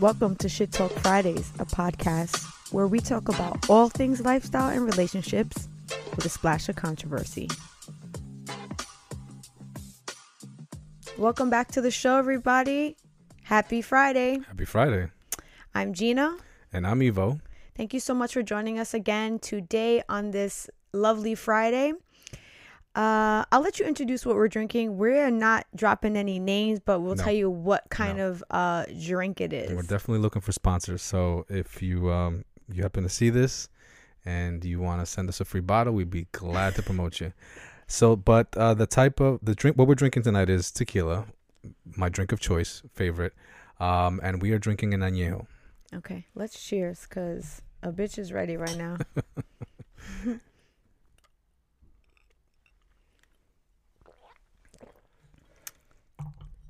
[0.00, 4.84] Welcome to Shit Talk Fridays, a podcast where we talk about all things lifestyle and
[4.84, 5.68] relationships
[6.14, 7.48] with a splash of controversy.
[11.18, 12.96] Welcome back to the show, everybody.
[13.42, 14.38] Happy Friday.
[14.46, 15.08] Happy Friday.
[15.74, 16.36] I'm Gina.
[16.72, 17.40] And I'm Evo.
[17.76, 21.94] Thank you so much for joining us again today on this lovely Friday.
[22.98, 24.98] Uh, I'll let you introduce what we're drinking.
[24.98, 27.22] We're not dropping any names, but we'll No.
[27.22, 28.26] tell you what kind No.
[28.30, 29.68] of uh, drink it is.
[29.68, 31.00] And we're definitely looking for sponsors.
[31.00, 33.68] So if you um you happen to see this
[34.26, 37.32] and you want to send us a free bottle, we'd be glad to promote you.
[37.86, 41.26] So, but uh, the type of the drink what we're drinking tonight is tequila,
[41.96, 43.32] my drink of choice, favorite.
[43.78, 45.46] Um, and we are drinking an añejo.
[45.94, 48.96] Okay, let's cheers because a bitch is ready right now.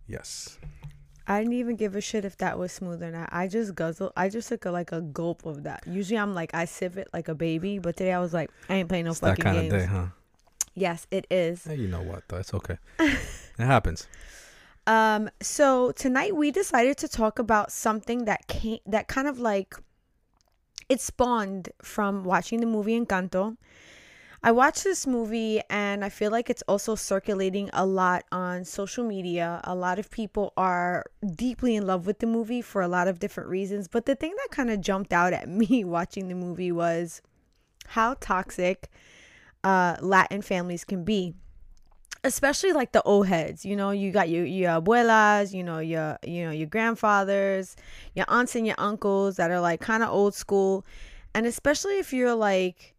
[0.09, 0.59] Yes.
[1.27, 3.29] I didn't even give a shit if that was smooth or not.
[3.31, 4.13] I just guzzle.
[4.17, 5.87] I just took a, like a gulp of that.
[5.87, 8.77] Usually I'm like I sip it like a baby, but today I was like I
[8.77, 9.73] ain't playing no it's that fucking kind games.
[9.75, 10.07] of day, huh?
[10.75, 11.65] Yes, it is.
[11.65, 12.39] Hey, you know what though?
[12.39, 12.79] It's okay.
[12.99, 13.19] it
[13.59, 14.09] happens.
[14.87, 19.75] Um, so tonight we decided to talk about something that came that kind of like
[20.89, 23.59] it spawned from watching the movie Encanto.
[24.43, 29.05] I watched this movie and I feel like it's also circulating a lot on social
[29.05, 29.61] media.
[29.65, 33.19] A lot of people are deeply in love with the movie for a lot of
[33.19, 33.89] different reasons.
[33.89, 37.21] But the thing that kind of jumped out at me watching the movie was
[37.89, 38.89] how toxic
[39.65, 41.35] uh, Latin families can be
[42.25, 46.19] especially like the old heads you know you got your your abuelas you know your
[46.25, 47.77] you know your grandfathers
[48.15, 50.85] your aunts and your uncles that are like kind of old school
[51.33, 52.97] and especially if you're like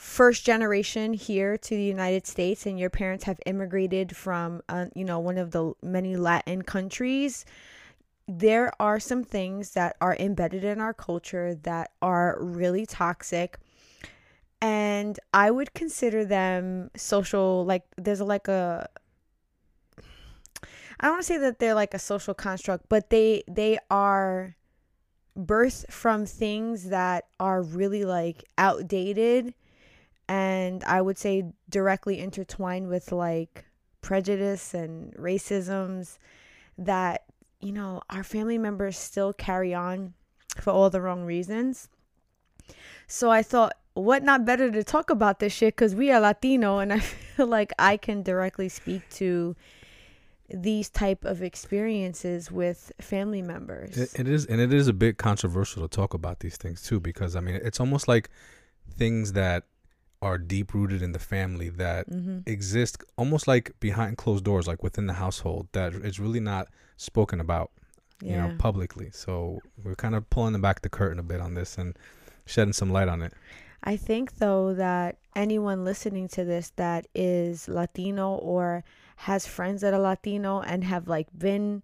[0.00, 5.04] first generation here to the United States and your parents have immigrated from uh, you
[5.04, 7.44] know one of the many Latin countries.
[8.26, 13.58] There are some things that are embedded in our culture that are really toxic
[14.62, 18.88] and I would consider them social like there's like a
[20.98, 24.56] I don't want to say that they're like a social construct, but they they are
[25.38, 29.52] birthed from things that are really like outdated
[30.30, 33.64] and I would say directly intertwined with like
[34.00, 36.18] prejudice and racisms
[36.78, 37.24] that
[37.60, 40.14] you know our family members still carry on
[40.56, 41.88] for all the wrong reasons.
[43.08, 46.78] So I thought what not better to talk about this shit because we are Latino
[46.78, 49.56] and I feel like I can directly speak to
[50.48, 53.96] these type of experiences with family members.
[53.96, 57.00] It, it is, and it is a bit controversial to talk about these things too,
[57.00, 58.30] because I mean, it's almost like
[58.96, 59.64] things that
[60.22, 62.40] are deep rooted in the family that mm-hmm.
[62.46, 67.40] exist almost like behind closed doors, like within the household, that it's really not spoken
[67.40, 67.70] about,
[68.22, 69.10] you know, publicly.
[69.12, 71.96] So we're kind of pulling back the curtain a bit on this and
[72.44, 73.32] shedding some light on it.
[73.82, 78.84] I think though that anyone listening to this that is Latino or
[79.16, 81.82] has friends that are Latino and have like been,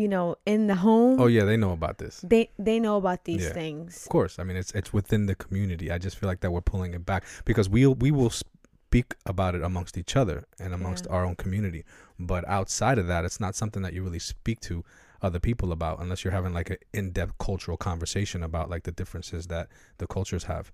[0.00, 2.14] you know, in the home, Oh yeah, they know about this.
[2.32, 3.52] they they know about these Yeah.
[3.60, 3.90] things.
[4.06, 5.86] Of course, I mean it's it's within the community.
[5.94, 9.14] I just feel like that we're pulling it back because we will we will speak
[9.32, 11.12] about it amongst each other and amongst Yeah.
[11.14, 11.82] our own community.
[12.18, 14.84] But outside of that, it's not something that you really speak to
[15.22, 19.46] other people about unless you're having like an in-depth cultural conversation about like the differences
[19.48, 19.68] that
[19.98, 20.72] the cultures have.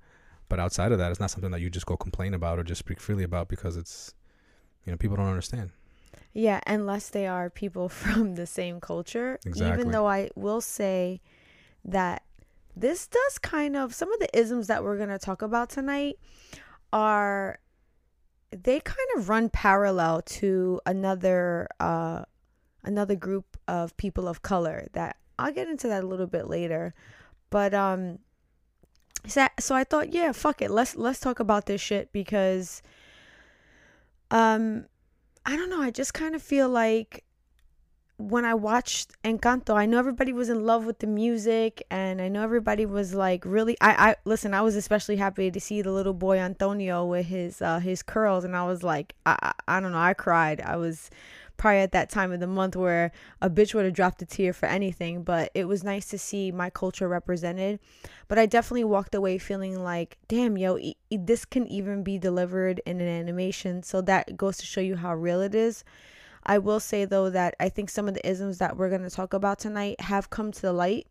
[0.48, 2.78] But outside of that, it's not something that you just go complain about or just
[2.78, 4.14] speak freely about because it's
[4.84, 5.70] you know people don't understand.
[6.36, 9.38] Yeah, unless they are people from the same culture.
[9.46, 9.72] Exactly.
[9.72, 11.22] Even though I will say
[11.82, 12.24] that
[12.76, 16.18] this does kind of some of the isms that we're going to talk about tonight
[16.92, 17.58] are
[18.50, 22.22] they kind of run parallel to another uh
[22.84, 26.94] another group of people of color that I'll get into that a little bit later.
[27.48, 28.18] But um
[29.26, 30.70] so, so I thought, yeah, fuck it.
[30.70, 32.82] Let's let's talk about this shit because
[34.30, 34.84] um
[35.46, 35.80] I don't know.
[35.80, 37.22] I just kind of feel like
[38.18, 42.28] when I watched Encanto, I know everybody was in love with the music, and I
[42.28, 43.76] know everybody was like really.
[43.80, 44.54] I, I listen.
[44.54, 48.42] I was especially happy to see the little boy Antonio with his uh, his curls,
[48.42, 49.98] and I was like, I, I I don't know.
[49.98, 50.60] I cried.
[50.60, 51.10] I was
[51.56, 54.52] probably at that time of the month where a bitch would have dropped a tear
[54.52, 55.22] for anything.
[55.22, 57.80] But it was nice to see my culture represented.
[58.28, 62.80] But I definitely walked away feeling like, damn, yo, e- this can even be delivered
[62.86, 63.82] in an animation.
[63.82, 65.84] So that goes to show you how real it is.
[66.44, 69.10] I will say though that I think some of the isms that we're going to
[69.10, 71.08] talk about tonight have come to the light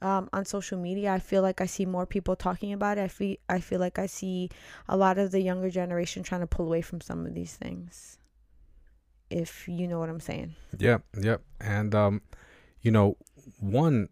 [0.00, 1.12] um, on social media.
[1.12, 3.02] I feel like I see more people talking about it.
[3.02, 4.50] I feel I feel like I see
[4.88, 8.18] a lot of the younger generation trying to pull away from some of these things.
[9.30, 10.54] If you know what I'm saying.
[10.78, 11.42] Yep, yep.
[11.60, 12.22] And um,
[12.82, 13.16] you know,
[13.58, 14.08] one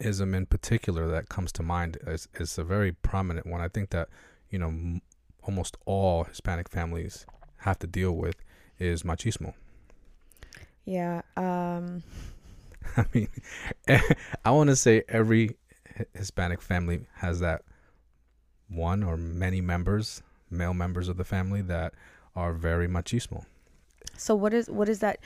[0.00, 3.60] ism in particular that comes to mind is, is a very prominent one.
[3.60, 4.08] I think that
[4.50, 5.02] you know m-
[5.42, 7.26] almost all Hispanic families
[7.58, 8.36] have to deal with
[8.78, 9.54] is machismo.
[10.84, 11.22] Yeah.
[11.36, 12.02] Um.
[12.96, 13.28] I mean,
[14.44, 15.56] I want to say every
[16.14, 17.62] Hispanic family has that
[18.68, 21.94] one or many members, male members of the family that
[22.36, 23.44] are very machismo.
[24.16, 25.18] So what is what is that?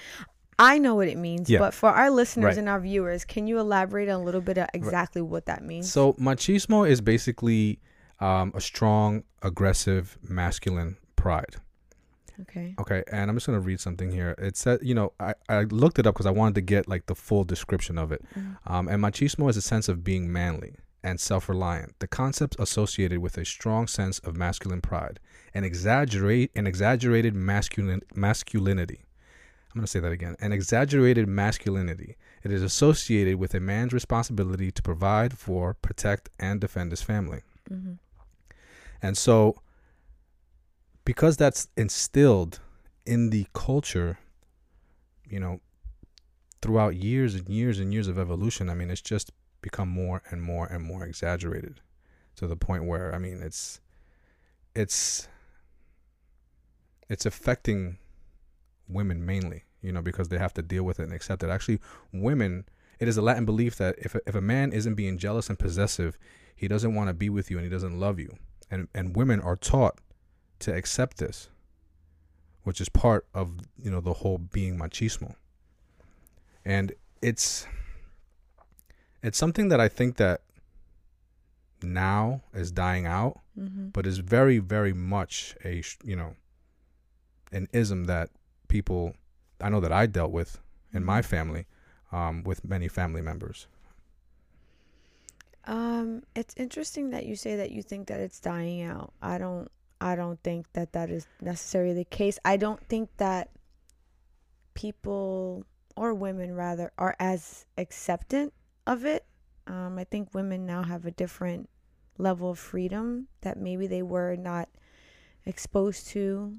[0.61, 1.61] I know what it means, Yeah.
[1.61, 2.59] but for our listeners Right.
[2.59, 5.91] and our viewers, can you elaborate a little bit of exactly what that means?
[5.93, 7.79] So machismo is basically
[8.21, 11.55] um, a strong, aggressive, masculine pride.
[12.41, 12.75] okay.
[12.81, 14.35] Okay, and I'm just gonna read something here.
[14.39, 17.07] It said, you know, I, I looked it up because I wanted to get like
[17.07, 18.25] the full description of it.
[18.37, 18.57] Mhm.
[18.67, 21.95] Um, and machismo is a sense of being manly and self-reliant.
[22.01, 25.21] The concepts associated with a strong sense of masculine pride
[25.55, 29.05] and exaggerate an exaggerated masculine masculinity.
[29.71, 30.37] I'm gonna say that again.
[30.41, 32.17] An exaggerated masculinity.
[32.43, 37.43] It is associated with a man's responsibility to provide for, protect, and defend his family.
[37.71, 37.99] Mhm.
[39.03, 39.63] And so,
[41.05, 42.61] because that's instilled
[43.07, 44.19] in the culture,
[45.29, 45.61] you know,
[46.61, 49.31] throughout years and years and years of evolution, I mean, it's just
[49.63, 51.81] become more and more and more exaggerated
[52.37, 53.81] to the point where, I mean, it's,
[54.75, 55.29] it's,
[57.09, 57.99] it's affecting
[58.89, 61.51] women mainly, you know, because they have to deal with it and accept it.
[61.51, 61.81] Actually,
[62.13, 62.65] women,
[62.99, 65.59] it is a Latin belief that if a, if a man isn't being jealous and
[65.59, 66.19] possessive,
[66.55, 68.37] he doesn't want to be with you and he doesn't love you.
[68.71, 69.99] And and women are taught
[70.61, 71.49] to accept this,
[72.65, 73.53] which is part of
[73.83, 75.35] you know the whole being machismo.
[76.65, 77.67] And it's
[79.23, 80.43] it's something that I think that
[81.83, 83.93] now is dying out, Mhm.
[83.93, 86.35] but is very very much a you know
[87.53, 88.31] an ism that
[88.69, 89.15] people
[89.61, 90.61] I know that I dealt with
[90.93, 91.67] in my family
[92.13, 93.67] um, with many family members.
[95.65, 99.13] Um, it's interesting that you say that you think that it's dying out.
[99.21, 99.71] I don't.
[100.01, 102.39] I don't think that that is necessarily the case.
[102.45, 103.51] I don't think that
[104.75, 105.67] people
[105.97, 108.55] or women rather are as acceptant
[108.87, 109.27] of it.
[109.67, 111.69] Um, I think women now have a different
[112.17, 114.69] level of freedom that maybe they were not
[115.45, 116.55] exposed to.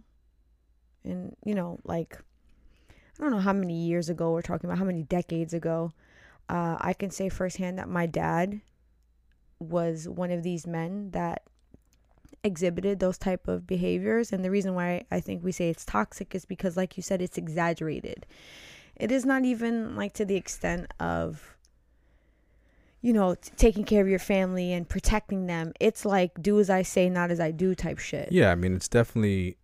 [1.03, 2.19] And you know, like
[3.19, 5.91] I don't know how many years ago we're talking about, how many decades ago.
[6.47, 8.61] Uh, I can say firsthand that my dad
[9.59, 11.43] was one of these men that
[12.43, 16.33] exhibited those type of behaviors and the reason why I think we say it's toxic
[16.33, 18.25] is because like you said it's exaggerated.
[18.95, 21.55] It is not even like to the extent of
[23.01, 25.73] you know t- taking care of your family and protecting them.
[25.79, 28.31] It's like do as I say not as I do type shit.
[28.31, 29.57] Yeah, I mean it's definitely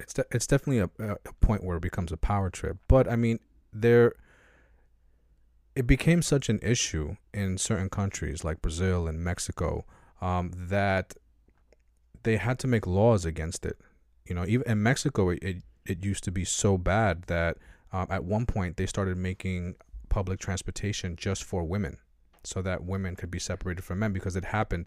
[0.00, 2.78] it's de- it's definitely a, a point where it becomes a power trip.
[2.88, 3.38] But I mean
[3.72, 4.14] there
[5.74, 9.84] it became such an issue in certain countries like Brazil and Mexico
[10.20, 11.14] um, that
[12.22, 13.78] they had to make laws against it.
[14.26, 15.56] You know, even in Mexico, it it,
[15.86, 17.56] it used to be so bad that
[17.92, 19.76] um, at one point they started making
[20.08, 21.98] public transportation just for women,
[22.44, 24.86] so that women could be separated from men because it happened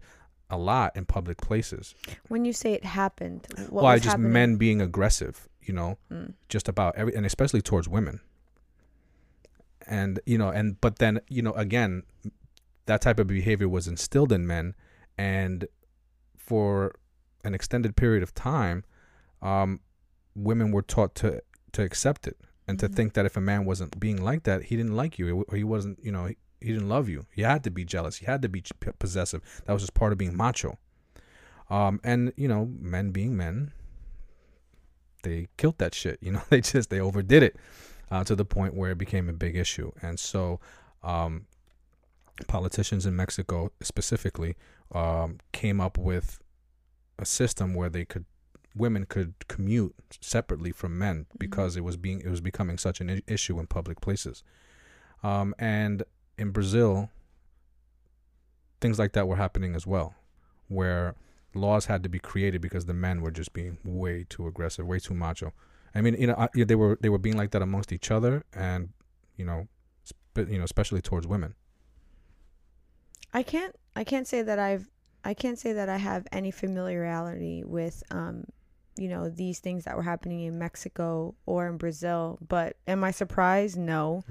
[0.54, 1.96] a lot in public places.
[2.28, 4.34] When you say it happened, what Why was just happening?
[4.34, 6.34] men being aggressive, you know, Mm.
[6.50, 8.20] just about every, and especially towards women.
[9.86, 12.04] And you know, and but then you know, again,
[12.86, 14.76] that type of behavior was instilled in men,
[15.18, 15.68] and
[16.38, 16.96] for
[17.44, 18.86] an extended period of time,
[19.42, 19.82] um,
[20.36, 21.42] women were taught to
[21.74, 22.96] to accept it and to Mhm.
[22.96, 25.64] think that if a man wasn't being like that, he didn't like you, or he
[25.66, 26.30] wasn't, you know,
[26.64, 27.26] he, didn't love you.
[27.36, 28.22] You had to be jealous.
[28.22, 28.64] You had to be
[29.00, 29.42] possessive.
[29.66, 30.78] That was just part of being macho.
[31.70, 33.72] Um, and you know, men being men,
[35.24, 36.20] they killed that shit.
[36.22, 37.56] You know, they just they overdid it
[38.12, 39.92] uh, to the point where it became a big issue.
[40.02, 40.60] And so,
[41.04, 41.46] um,
[42.48, 44.56] politicians in Mexico specifically
[44.92, 46.40] um, came up with
[47.20, 48.26] a system where they could
[48.76, 53.10] women could commute separately from men because it was being it was becoming such an
[53.10, 54.44] i- issue in public places.
[55.22, 56.04] Um, and
[56.38, 57.10] in Brazil,
[58.82, 60.16] things like that were happening as well,
[60.68, 61.16] where
[61.54, 65.00] laws had to be created because the men were just being way too aggressive, way
[65.00, 65.54] too macho.
[65.96, 68.44] I mean, you know, I, they were they were being like that amongst each other,
[68.54, 68.90] and
[69.38, 69.68] you know,
[70.04, 71.56] sp- you know, especially towards women.
[73.34, 74.90] I can't I can't say that I've
[75.24, 78.46] I can't say that I have any familiarity with um
[78.98, 83.10] you know these things that were happening in Mexico or in Brazil but am I
[83.12, 84.24] surprised no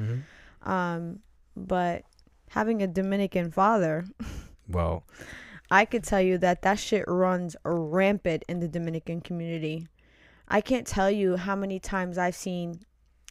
[0.62, 1.18] um
[1.56, 2.04] but
[2.50, 4.04] having a Dominican father
[4.68, 5.04] Well,
[5.70, 9.86] I could tell you that that shit runs rampant in the Dominican community.
[10.46, 12.80] I can't tell you how many times I've seen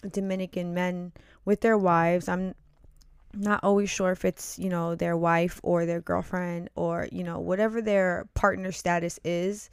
[0.10, 1.12] Dominican men
[1.46, 2.28] with their wives.
[2.28, 2.56] I'm
[3.34, 7.40] not always sure if it's you know their wife or their girlfriend or you know
[7.40, 9.70] whatever their partner status is.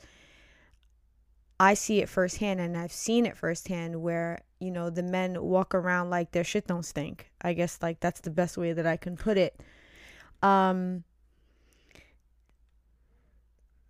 [1.58, 5.74] I see it firsthand and i've seen it firsthand where you know the men walk
[5.74, 8.96] around like their shit don't stink i guess like that's the best way that i
[8.96, 9.60] can put it
[10.42, 11.04] um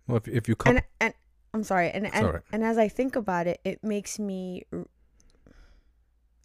[0.07, 1.13] Well, if if you couple, and and
[1.53, 2.43] i'm sorry and and, alright.
[2.51, 4.63] and as i think about it it makes me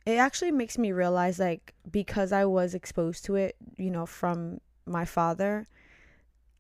[0.07, 4.61] it actually makes me realize like because i was exposed to it you know from
[4.87, 5.67] my father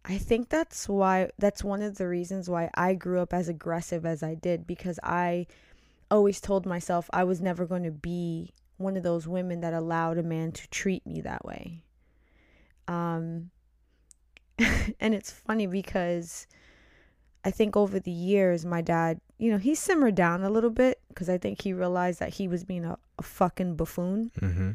[0.04, 4.06] i think that's why that's one of the reasons why i grew up as aggressive
[4.06, 5.46] as i did because i
[6.14, 10.18] always told myself i was never going to be one of those women that allowed
[10.18, 11.82] a man to treat me that way
[12.88, 13.50] um
[15.00, 16.46] and it's funny because
[17.44, 21.00] I think over the years, my dad, you know, he simmered down a little bit
[21.08, 24.30] because I think he realized that he was being a, a fucking buffoon.
[24.38, 24.70] hmm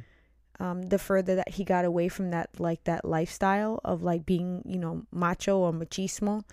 [0.60, 4.62] Um, the further that he got away from that, like that lifestyle of like being,
[4.66, 6.44] you know, macho or machismo,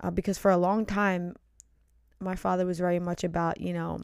[0.00, 1.34] uh, because for a long time,
[2.20, 4.00] my father was very much about, you know,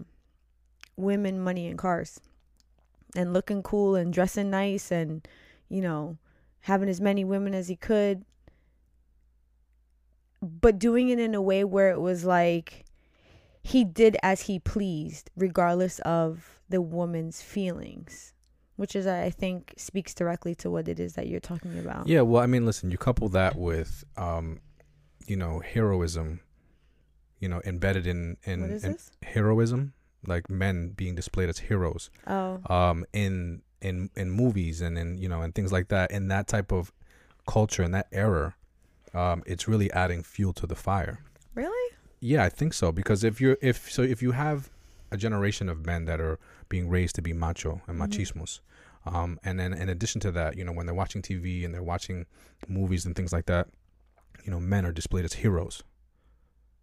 [0.97, 2.21] women, money, and cars,
[3.17, 5.27] and looking cool and dressing nice and,
[5.69, 6.17] you know,
[6.61, 8.25] having as many women as he could
[10.43, 12.85] but doing it in a way where it was like
[13.63, 18.35] he did as he pleased, regardless of the woman's feelings,
[18.75, 22.09] which is, I think, speaks directly to what it is that you're talking about.
[22.09, 24.59] Yeah, well, I mean, listen, you couple that with, um,
[25.29, 26.41] you know, heroism,
[27.43, 29.93] you know, embedded in in, in heroism,
[30.27, 35.29] like men being displayed as heroes, Oh, um, in in in movies and in you
[35.29, 36.11] know and things like that.
[36.13, 36.93] In that type of
[37.47, 38.55] culture and that era,
[39.13, 41.19] um, it's really adding fuel to the fire.
[41.55, 41.89] really?
[42.21, 44.71] Yeah, I think so because if you're if so if you have
[45.11, 48.09] a generation of men that are being raised to be macho and Mhm.
[48.09, 48.61] machismos,
[49.05, 51.83] um, and then in addition to that, you know, when they're watching TV and they're
[51.83, 52.25] watching
[52.69, 53.67] movies and things like that,
[54.45, 55.83] you know, men are displayed as heroes.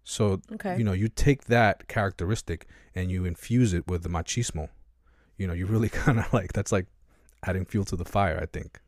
[0.03, 0.77] So Okay.
[0.77, 2.65] you know, you take that characteristic
[2.95, 4.69] and you infuse it with the machismo.
[5.37, 6.87] You know, you really kind of like that's like
[7.45, 8.39] adding fuel to the fire.
[8.41, 8.79] I think.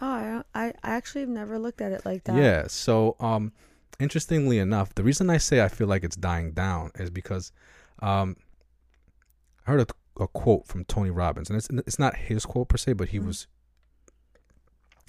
[0.00, 2.36] oh, I, I actually have never looked at it like that.
[2.36, 2.66] Yeah.
[2.68, 3.52] So, um,
[3.98, 7.50] interestingly enough, the reason I say I feel like it's dying down is because,
[8.00, 8.36] um,
[9.66, 12.76] I heard a, a quote from Tony Robbins, and it's it's not his quote per
[12.76, 13.26] se, but he Mhm.
[13.26, 13.46] was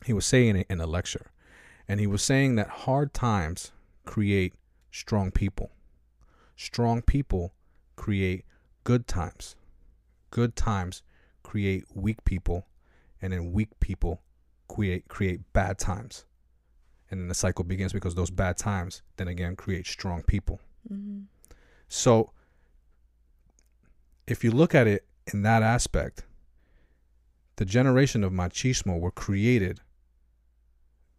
[0.05, 1.27] he was saying it in a lecture,
[1.87, 3.71] and he was saying that hard times
[4.05, 4.53] create
[4.91, 5.71] strong people.
[6.55, 7.53] Strong people
[7.95, 8.45] create
[8.83, 9.55] good times.
[10.31, 11.03] Good times
[11.43, 12.67] create weak people,
[13.21, 14.21] and then weak people
[14.67, 16.25] create create bad times
[17.09, 21.21] and then the cycle begins because those bad times then again create strong people hmm
[21.91, 22.31] so
[24.27, 26.23] if you look at it in that aspect
[27.55, 29.81] the generation of machismo were created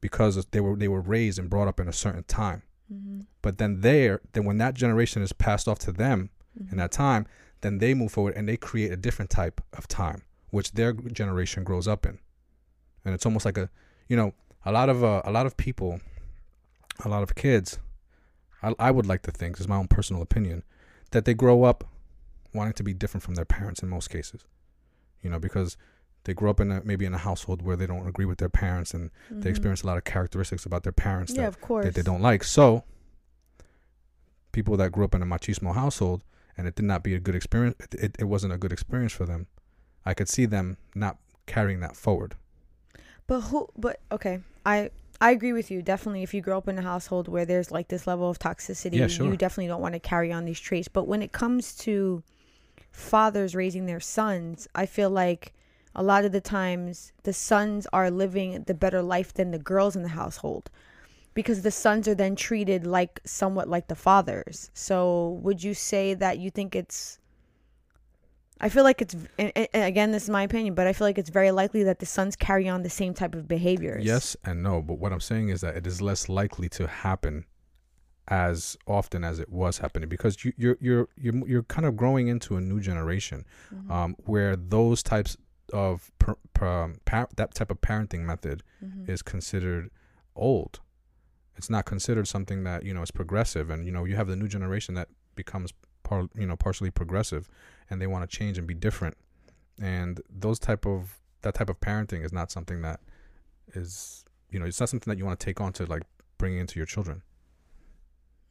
[0.01, 3.57] because they were they were raised and brought up in a certain time hmm but
[3.59, 7.27] then there then when that generation is passed off to them hmm in that time
[7.61, 11.63] then they move forward and they create a different type of time which their generation
[11.65, 12.19] grows up in.
[13.05, 13.71] And it's almost like a
[14.09, 16.01] you know a lot of uh, a lot of people
[17.05, 17.79] a lot of kids
[18.63, 20.65] I, I would like to think this is my own personal opinion
[21.13, 21.85] that they grow up
[22.53, 24.45] wanting to be different from their parents in most cases.
[25.23, 25.77] You know because
[26.25, 28.49] they grew up in a maybe in a household where they don't agree with their
[28.49, 31.41] parents and they experience a lot of characteristics about their parents Mm-hmm.
[31.43, 31.85] Yeah, that, of course.
[31.87, 32.85] that they don't like so
[34.53, 36.23] people that grew up in a machismo household
[36.57, 39.13] and it did not be a good experience it, it, it wasn't a good experience
[39.13, 39.47] for them
[40.05, 42.35] i could see them not carrying that forward
[43.27, 43.69] But who?
[43.77, 45.83] But okay, I I agree with you.
[45.83, 48.95] Definitely, if you grow up in a household where there's like this level of toxicity,
[48.97, 49.27] Yeah, sure.
[49.27, 50.89] you definitely don't want to carry on these traits.
[50.89, 52.23] But when it comes to
[52.91, 55.53] fathers raising their sons, I feel like
[55.95, 59.97] a lot of the times the sons are living the better life than the girls
[59.97, 60.71] in the household
[61.35, 64.71] because the sons are then treated like somewhat like the fathers.
[64.75, 67.19] So, would you say that you think it's
[68.63, 71.19] I feel like it's and, and again this is my opinion, but I feel like
[71.19, 74.05] it's very likely that the sons carry on the same type of behaviors.
[74.05, 77.47] yes and no but what i'm saying is that it is less likely to happen
[78.29, 82.29] as often as it was happening because you, you're you're you're you're kind of growing
[82.29, 83.45] into a new generation
[83.75, 83.91] Mhm.
[83.91, 85.37] um, where those types
[85.71, 89.09] of per, per, par- that type of parenting method Mhm.
[89.09, 89.91] is considered
[90.37, 90.81] old.
[91.57, 94.37] It's not considered something that you know is progressive, and you know you have the
[94.37, 95.73] new generation that becomes
[96.03, 97.49] par, you know partially progressive,
[97.89, 99.17] and they want to change and be different,
[99.81, 103.01] and those type of that type of parenting is not something that
[103.75, 106.03] is you know it's not something that you want to take on to like
[106.39, 107.23] bring into your children.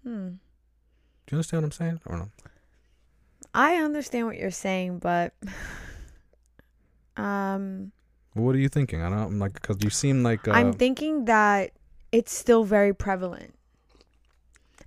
[0.03, 0.29] Hmm.
[1.25, 1.99] Do you understand what I'm saying?
[2.07, 2.31] I don't.
[3.53, 5.33] I understand what you're saying, but
[7.19, 7.91] um,
[8.33, 9.01] What are you thinking?
[9.01, 11.71] I don't I'm like because you seem like uh, I'm thinking that
[12.11, 13.53] it's still very prevalent.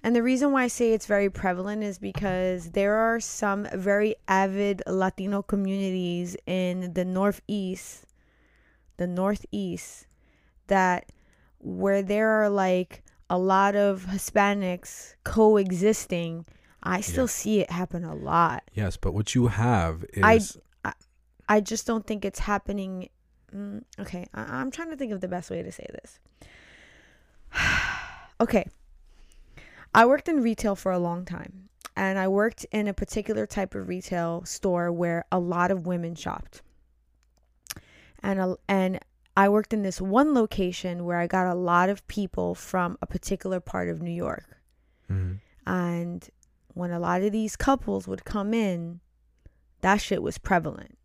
[0.04, 4.16] And the reason why I say it's very prevalent is because there are some very
[4.26, 8.04] avid Latino communities in the Northeast,
[8.96, 10.08] the Northeast,
[10.66, 11.12] that
[11.60, 16.46] where there are like a lot of Hispanics coexisting.
[16.82, 17.38] I still Yeah.
[17.40, 18.64] see it happen a lot.
[18.74, 20.58] yes, but what you have is
[21.56, 23.09] I- just don't think it's happening.
[23.54, 26.18] Mm, okay, I- I'm trying to think of the best way to say this.
[28.40, 28.66] okay,
[29.94, 33.75] I worked in retail for a long time, and I worked in a particular type
[33.75, 36.62] of retail store where a lot of women shopped,
[38.23, 38.99] and a, and
[39.37, 43.06] I worked in this one location where I got a lot of people from a
[43.06, 44.44] particular part of New York.
[45.11, 45.40] Mhm.
[45.66, 46.28] And
[46.75, 49.00] when a lot of these couples would come in,
[49.80, 50.97] that shit was prevalent.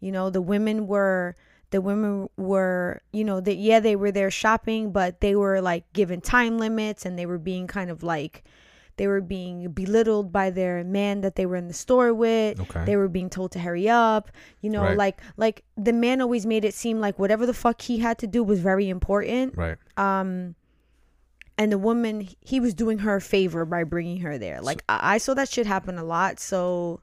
[0.00, 1.36] You know, the women were
[1.70, 5.90] the women were, you know, that yeah, they were there shopping, but they were like
[5.92, 8.42] given time limits and they were being kind of like
[8.96, 12.60] they were being belittled by their man that they were in the store with.
[12.60, 12.84] okay.
[12.84, 14.30] They were being told to hurry up.
[14.60, 14.96] You know, Right.
[14.96, 18.26] like like the man always made it seem like whatever the fuck he had to
[18.26, 19.78] do was very important right.
[19.96, 20.54] um
[21.56, 25.14] and the woman he was doing her a favor by bringing her there like I,
[25.14, 27.00] I saw that shit happen a lot so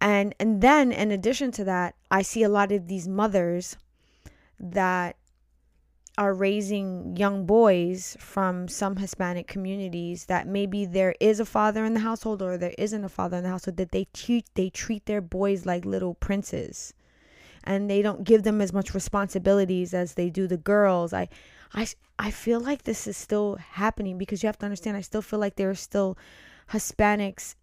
[0.00, 3.76] and and then in addition to that i see a lot of these mothers
[4.60, 5.16] that
[6.18, 11.94] are raising young boys from some hispanic communities that maybe there is a father in
[11.94, 15.06] the household or there isn't a father in the household that they treat they treat
[15.06, 16.92] their boys like little princes.
[17.62, 21.12] And they don't give them as much responsibilities as they do the girls.
[21.12, 21.28] I
[21.72, 21.86] i
[22.18, 25.38] i feel like this is still happening because you have to understand i still feel
[25.38, 26.16] like there are still
[26.72, 27.54] hispanics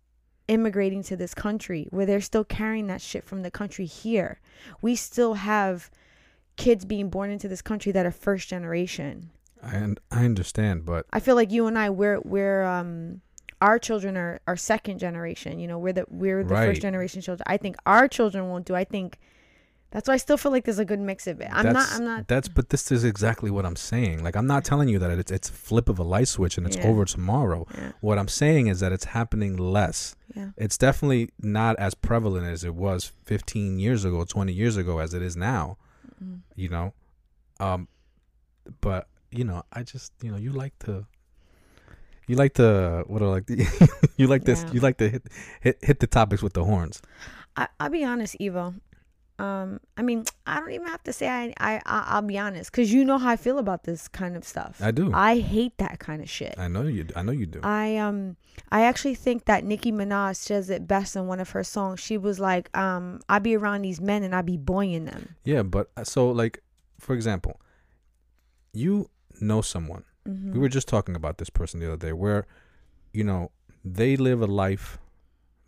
[0.47, 4.39] immigrating to this country where they're still carrying that shit from the country here.
[4.81, 5.89] We still have
[6.55, 9.29] kids being born into this country that are first generation.
[9.61, 13.21] And I understand, but i feel like you and i we're we're um
[13.61, 16.67] our children are, are second generation you know we're the we're the Right.
[16.67, 17.43] first generation children.
[17.47, 18.75] I think our children won't do.
[18.75, 19.17] I think
[19.95, 22.03] that's why i still feel like there's a good mix of it i'm not i'm
[22.11, 24.17] not That's but this is exactly what I'm saying.
[24.25, 26.65] Like I'm not telling you that it's it's a flip of a light switch and
[26.67, 26.87] it's Yeah.
[26.89, 27.61] over tomorrow.
[27.73, 30.15] yeah What I'm saying is that it's happening less.
[30.35, 34.99] yeah It's definitely not as prevalent as it was 15 years ago, 20 years ago
[35.05, 35.77] as it is now.
[36.23, 36.39] Mm.
[36.55, 36.87] You know,
[37.59, 37.87] um,
[38.81, 41.05] but you know, I just you know you like to.
[42.27, 43.45] You like to what do I like?
[43.47, 43.55] To,
[44.17, 44.63] you like this?
[44.63, 44.71] Yeah.
[44.73, 45.23] You like to hit,
[45.61, 47.01] hit hit the topics with the horns.
[47.55, 48.73] I, I'll be honest, Evo.
[49.37, 52.71] Um, I mean, I don't even have to say I, I, I I'll be honest,
[52.71, 54.81] cause you know how I feel about this kind of stuff.
[54.81, 55.11] I do.
[55.13, 56.55] I hate that kind of shit.
[56.57, 57.07] I know you.
[57.15, 57.59] I know you do.
[57.63, 58.37] I um,
[58.71, 61.99] I actually think that Nicki Minaj says it best in one of her songs.
[61.99, 65.35] She was like, um, I be around these men and I be boying them.
[65.43, 66.61] Yeah, but uh, so like,
[66.99, 67.59] for example,
[68.73, 69.09] you
[69.41, 70.05] know someone.
[70.27, 70.53] Mm-hmm.
[70.53, 72.47] We were just talking about this person the other day, where,
[73.13, 73.51] you know,
[73.83, 74.97] they live a life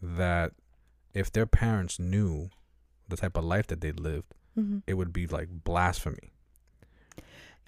[0.01, 0.53] that,
[1.13, 2.49] if their parents knew
[3.09, 6.31] the type of life that they lived, hmm it would be like blasphemy.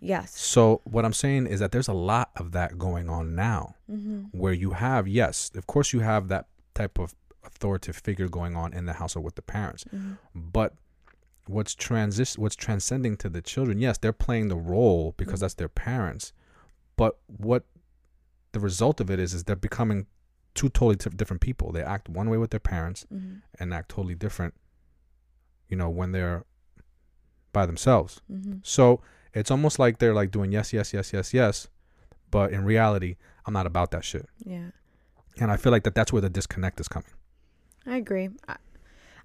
[0.02, 0.38] Yes.
[0.38, 4.26] So what I'm saying is that there's a lot of that going on now, Mm-hmm.
[4.32, 8.72] where you have, yes, of course, you have that type of authoritative figure going on
[8.74, 10.74] in the household with the parents, hmm but
[11.48, 15.42] what's transis what's transcending to the children yes they're playing the role because Mhm.
[15.42, 16.32] that's their parents
[16.96, 17.64] but what
[18.52, 20.06] the result of it is is they're becoming
[20.54, 23.90] two totally tif- different people they act one way with their parents hmm and act
[23.90, 24.54] totally different
[25.70, 26.44] you know when they're
[27.54, 29.02] by themselves hmm so
[29.34, 31.68] it's almost like they're like doing yes yes yes yes yes
[32.32, 34.70] but in reality i'm not about that shit Yeah.
[35.40, 37.12] and i feel like that that's where the disconnect is coming
[37.86, 38.30] I agree.
[38.48, 38.56] I,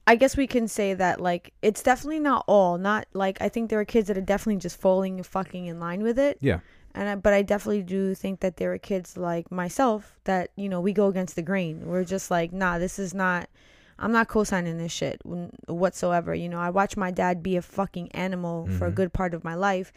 [0.06, 2.78] I guess we can say that like it's definitely not all.
[2.78, 5.80] Not like I think there are kids that are definitely just falling and fucking in
[5.80, 6.38] line with it.
[6.40, 6.60] Yeah.
[6.94, 10.68] And I, but I definitely do think that there are kids like myself that you
[10.68, 11.82] know we go against the grain.
[11.84, 13.50] We're just like, nah, this is not.
[13.98, 15.20] I'm not co-signing this shit
[15.66, 16.34] whatsoever.
[16.34, 18.94] You know, I watched my dad be a fucking animal for a Mhm.
[18.94, 19.92] good part of my life,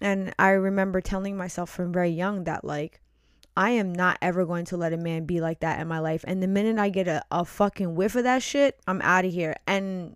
[0.00, 3.00] and I remember telling myself from very young that like
[3.56, 6.24] I am not ever going to let a man be like that in my life.
[6.28, 9.32] And the minute I get a, a fucking whiff of that shit, I'm out of
[9.32, 9.54] here.
[9.66, 10.14] And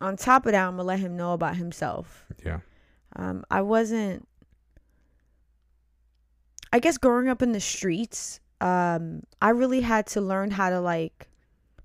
[0.00, 2.26] on top of that, I'm gonna let him know about himself.
[2.44, 2.60] yeah
[3.16, 4.26] Um, I wasn't.
[6.72, 10.80] I guess growing up in the streets, um, I really had to learn how to
[10.80, 11.26] like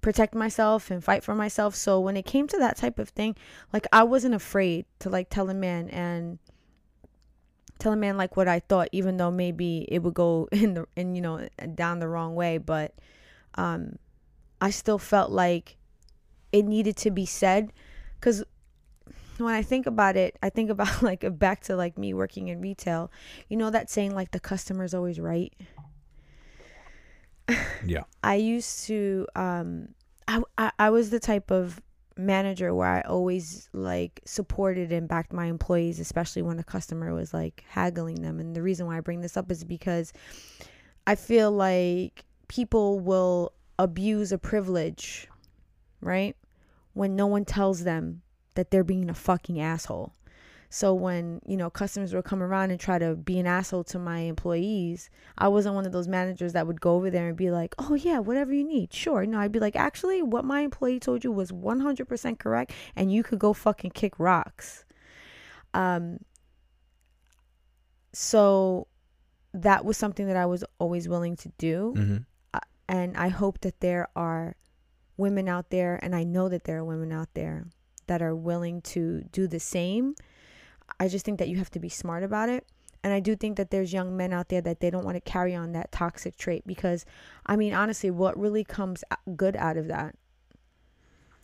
[0.05, 1.73] protect myself and fight for myself.
[1.73, 3.35] So when it came to that type of thing,
[3.73, 6.37] like I wasn't afraid to like tell a man and
[7.79, 10.85] tell a man like what I thought, even though maybe it would go in the
[10.95, 12.59] in you know down the wrong way.
[12.59, 12.93] But
[13.55, 13.97] um,
[14.61, 15.75] I still felt like
[16.51, 17.73] it needed to be said
[18.19, 18.43] because
[19.37, 22.61] when I think about it, I think about like back to like me working in
[22.61, 23.11] retail.
[23.49, 25.51] You know that saying like the customer's always right.
[27.85, 28.03] Yeah.
[28.23, 29.89] I used to um
[30.27, 31.81] I, I I was the type of
[32.17, 37.33] manager where I always like supported and backed my employees, especially when a customer was
[37.33, 38.39] like haggling them.
[38.39, 40.13] And the reason why I bring this up is because
[41.05, 45.27] I feel like people will abuse a privilege,
[46.01, 46.35] right?
[46.93, 48.21] When no one tells them
[48.55, 50.13] that they're being a fucking asshole.
[50.75, 53.97] So when, you know, customers would come around and try to be an asshole to
[53.97, 57.49] my employees, I wasn't one of those managers that would go over there and be
[57.49, 59.25] like, "Oh yeah, whatever you need." Sure.
[59.25, 63.23] No, I'd be like, "Actually, what my employee told you was 100% correct and you
[63.23, 64.83] could go fucking kick rocks."
[65.73, 66.19] Um
[68.11, 68.87] so
[69.53, 72.17] that was something that I was always willing to do Mm-hmm.
[72.89, 74.57] and I hope that there are
[75.15, 77.67] women out there, and I know that there are women out there
[78.07, 80.15] that are willing to do the same.
[80.99, 82.65] I just think that you have to be smart about it.
[83.03, 85.21] And I do think that there's young men out there that they don't want to
[85.21, 87.05] carry on that toxic trait because,
[87.45, 89.03] I mean, honestly, what really comes
[89.35, 90.15] good out of that?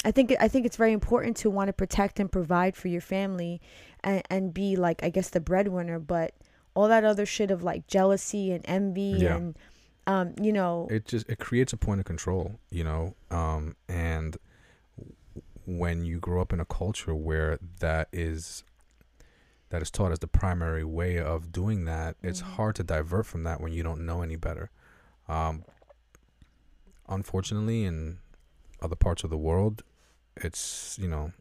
[0.03, 3.01] I think I think it's very important to want to protect and provide for your
[3.01, 3.61] family,
[4.03, 6.33] and and be like I guess the breadwinner, but
[6.73, 9.35] all that other shit of like jealousy and envy Yeah.
[9.35, 9.57] and
[10.07, 14.37] um you know it just it creates a point of control you know um and
[15.65, 18.63] when you grow up in a culture where that is
[19.71, 22.45] that is taught as the primary way of doing that it's Mhm.
[22.55, 24.69] hard to divert from that when you don't know any better.
[25.27, 25.63] Um
[27.07, 28.19] unfortunately in
[28.81, 29.83] other parts of the world
[30.37, 31.31] it's you know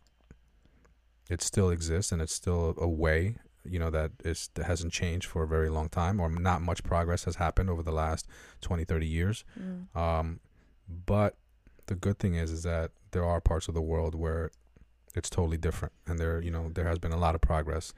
[1.29, 5.27] it still exists and it's still a way you know that is that hasn't changed
[5.27, 8.27] for a very long time or not much progress has happened over the last
[8.63, 9.45] 20 30 years.
[9.59, 10.41] Mm, um,
[10.89, 11.37] but
[11.87, 14.51] the good thing is, is that there are parts of the world where
[15.15, 17.93] it's totally different, and there, you know, there has been a lot of progress,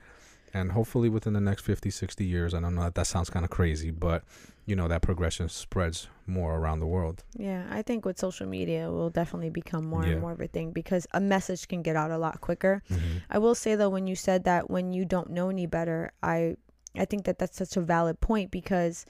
[0.55, 3.45] and hopefully within the next 50, 60 years, I don't know that that sounds kind
[3.45, 4.23] of crazy, but
[4.67, 7.25] you know that progression spreads more around the world.
[7.37, 10.13] yeah i think with social media it will definitely become more Yeah.
[10.13, 13.19] and more of a thing because a message can get out a lot quicker Mm-hmm.
[13.29, 16.55] i will say though when you said that when you don't know any better i
[16.97, 19.05] i think that that's such a valid point because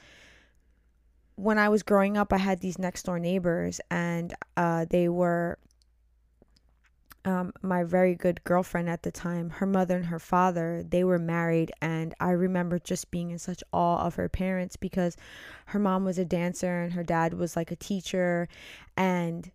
[1.37, 5.59] when i was growing up i had these next door neighbors and uh they were
[7.25, 11.19] um, my very good girlfriend at the time, her mother and her father, they were
[11.19, 11.71] married.
[11.81, 15.17] And I remember just being in such awe of her parents because
[15.67, 18.49] her mom was a dancer and her dad was like a teacher.
[18.97, 19.51] And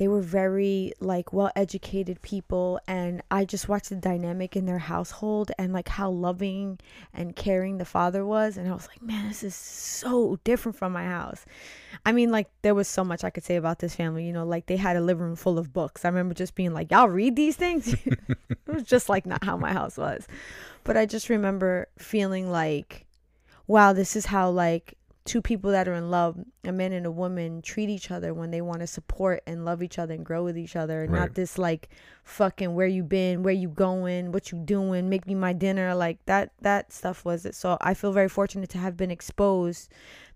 [0.00, 4.78] they were very like well educated people and i just watched the dynamic in their
[4.78, 6.78] household and like how loving
[7.12, 10.92] and caring the father was and i was like man this is so different from
[10.92, 11.44] my house.
[12.06, 14.46] I mean like there was so much i could say about this family you know
[14.46, 16.06] like they had a living room full of books.
[16.06, 17.94] I remember just being like y'all read these things?
[18.50, 20.26] It was just like not how my house was.
[20.84, 23.06] But i just remember feeling like
[23.66, 24.96] wow this is how like
[25.30, 28.50] two people that are in love, a man and a woman, treat each other when
[28.50, 31.20] they want to support and love each other and grow with each other, and Right.
[31.20, 31.88] not this like
[32.24, 36.18] fucking where you been, where you going, what you doing, make me my dinner, like
[36.26, 36.50] that.
[36.62, 37.54] That stuff was it.
[37.54, 39.88] So I feel very fortunate to have been exposed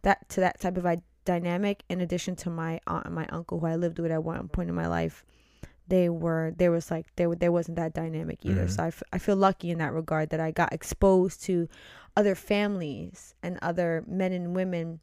[0.02, 1.82] that to that type of I- dynamic.
[1.88, 4.68] In addition to my aunt and my uncle, who I lived with at one point
[4.68, 5.24] in my life,
[5.88, 8.64] they were there was like there there wasn't that dynamic either.
[8.66, 8.70] Mhm.
[8.70, 11.68] So I, f- I feel lucky in that regard that I got exposed to
[12.16, 15.00] other families and other men and women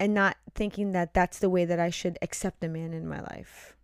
[0.00, 3.20] and not thinking that that's the way that I should accept a man in my
[3.20, 3.76] life.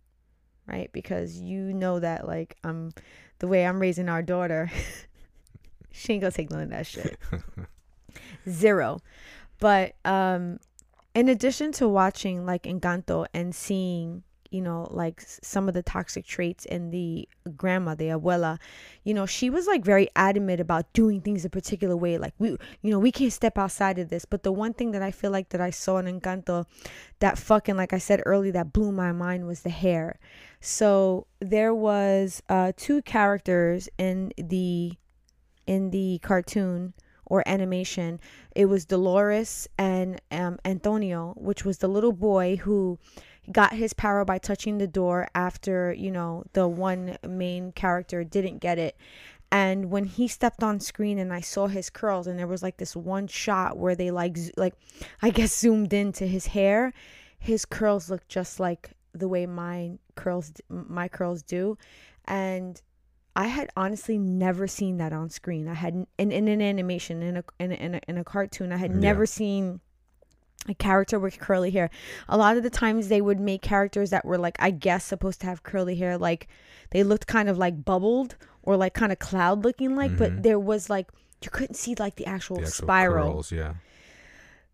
[0.67, 0.91] Right?
[0.91, 2.91] Because you know that like I'm
[3.39, 4.69] the way I'm raising our daughter,
[5.91, 7.17] she ain't gonna take none of that shit.
[8.49, 8.99] Zero.
[9.59, 10.59] But um
[11.15, 16.25] in addition to watching like Encanto and seeing you know like some of the toxic
[16.25, 18.59] traits in the grandma the abuela.
[19.03, 22.17] You know she was like very adamant about doing things a particular way.
[22.17, 22.49] Like we
[22.81, 24.25] you know we can't step outside of this.
[24.25, 26.65] But the one thing that i feel like that i saw in encanto
[27.19, 30.19] that fucking like i said earlier that blew my mind was the hair.
[30.61, 34.93] So there was uh two characters in the
[35.65, 36.93] in the cartoon
[37.25, 38.19] or animation.
[38.55, 42.99] It was dolores and um antonio which was the little boy who
[43.51, 48.59] got his power by touching the door after you know the one main character didn't
[48.59, 48.95] get it
[49.51, 52.77] and when he stepped on screen and i saw his curls and there was like
[52.77, 54.73] this one shot where they like like
[55.21, 56.93] i guess zoomed into his hair
[57.37, 61.77] his curls looked just like the way my curls my curls do
[62.25, 62.81] and
[63.35, 65.67] I had honestly never seen that on screen.
[65.67, 68.71] I had in, in an animation in a in a, in a, in a cartoon.
[68.71, 68.99] I had Yeah.
[68.99, 69.79] never seen
[70.67, 71.89] a character with curly hair.
[72.29, 75.41] A lot of the times they would make characters that were like I guess supposed
[75.41, 76.47] to have curly hair like
[76.91, 80.17] they looked kind of like bubbled or like kind of cloud looking like, Mhm.
[80.17, 81.09] but there was like
[81.43, 83.31] you couldn't see like the actual, The actual spiral.
[83.33, 83.73] curls, yeah.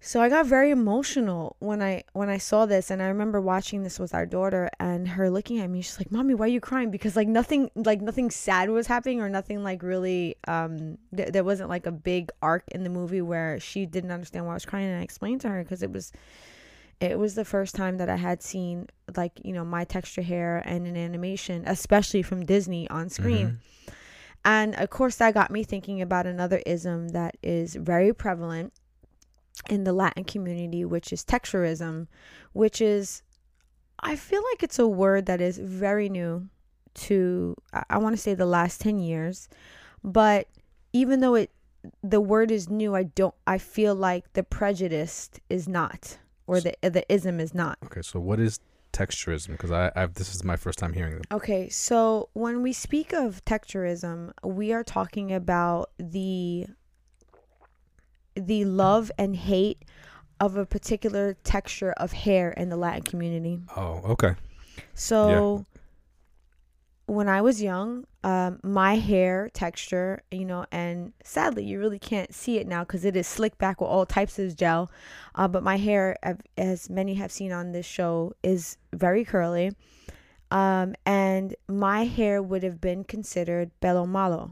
[0.01, 3.83] So I got very emotional when I when I saw this and I remember watching
[3.83, 6.61] this with our daughter and her looking at me she's like mommy why are you
[6.61, 11.29] crying because like nothing like nothing sad was happening or nothing like really um th-
[11.33, 14.55] there wasn't like a big arc in the movie where she didn't understand why I
[14.55, 16.13] was crying and I explained to her because it was
[17.01, 20.63] it was the first time that I had seen like you know my texture hair
[20.65, 23.93] and an animation especially from Disney on screen Mhm.
[24.45, 28.71] and of course, that got me thinking about another ism that is very prevalent
[29.71, 32.07] in the Latin community, which is texturism,
[32.53, 33.21] which is,
[33.99, 36.47] I feel like it's a word that is very new
[36.95, 37.55] to,
[37.89, 39.47] I- want to say the last 10 years.
[40.03, 40.47] But
[40.93, 41.51] even though it,
[42.03, 46.73] the word is new, I don't, I feel like the prejudice is not, or the,
[46.81, 47.77] the ism is not.
[47.85, 48.59] Okay, so what is
[48.91, 49.49] texturism?
[49.51, 51.25] Because I, I've this is my first time hearing it.
[51.31, 56.67] Okay, so when we speak of texturism, we are talking about the
[58.39, 59.83] the love and hate
[60.39, 63.59] of a particular texture of hair in the Latin community.
[63.75, 64.35] Oh, okay.
[64.93, 65.65] So
[67.05, 72.33] when I was young, um, my hair texture, you know, and sadly, you really can't
[72.33, 74.91] see it now because it is slicked back with all types of gel.
[75.35, 76.15] Uh, but my hair,
[76.57, 79.71] as many have seen on this show, is very curly.
[80.51, 84.51] Um, and my hair would have been considered pelo malo,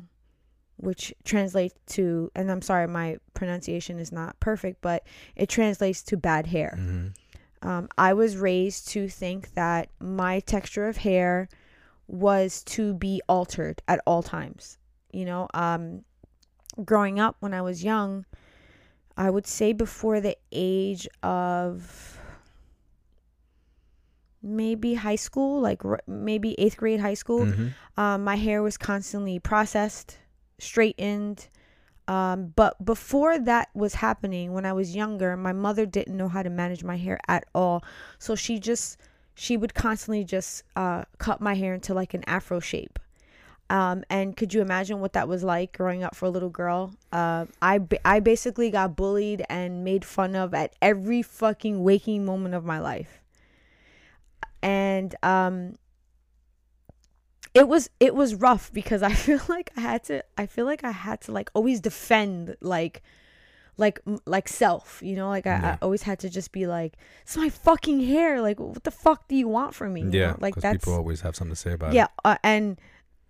[0.77, 5.03] which translates to, and I'm sorry, my pronunciation is not perfect, but
[5.35, 6.73] it translates to bad hair.
[6.77, 7.07] hmm
[7.61, 11.49] Um, I was raised to think that my texture of hair
[12.07, 14.77] was to be altered at all times.
[15.11, 16.03] You know, um,
[16.85, 18.25] growing up when I was young,
[19.17, 22.19] I would say before the age of
[24.41, 28.77] maybe high school, like r- maybe eighth grade high school, hmm um, my hair was
[28.77, 30.19] constantly processed,
[30.59, 31.47] straightened.
[32.07, 36.41] Um, but before that was happening, when I was younger, my mother didn't know how
[36.41, 37.83] to manage my hair at all.
[38.17, 38.97] So she just,
[39.35, 42.97] she would constantly just uh, cut my hair into like an afro shape.
[43.69, 46.93] Um, and could you imagine what that was like growing up for a little girl?
[47.11, 52.55] Uh, I, I basically got bullied and made fun of at every fucking waking moment
[52.55, 53.21] of my life.
[54.61, 55.75] And um,
[57.57, 60.83] it was it was rough because I feel like I had to I feel like
[60.83, 63.01] I had to like always defend like
[63.77, 67.37] like like self you know like I, I always had to just be like it's
[67.37, 70.37] my fucking hair like what the fuck do you want from me you Yeah, know?
[70.39, 72.09] like that's people always have something to say about yeah it.
[72.25, 72.77] uh, and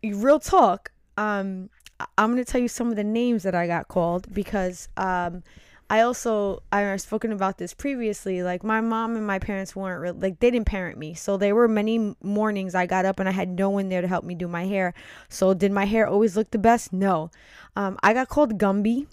[0.03, 1.69] real talk um
[2.17, 5.43] i'm gonna tell you some of the names that i got called because um
[5.89, 10.11] i also i've spoken about this previously like my mom and my parents weren't re-
[10.11, 11.13] like they didn't parent me.
[11.13, 14.07] So there were many mornings i got up and i had no one there to
[14.07, 14.93] help me do my hair.
[15.29, 16.91] So did my hair always look the best?
[16.93, 17.31] No.
[17.75, 19.07] Um i got called gumby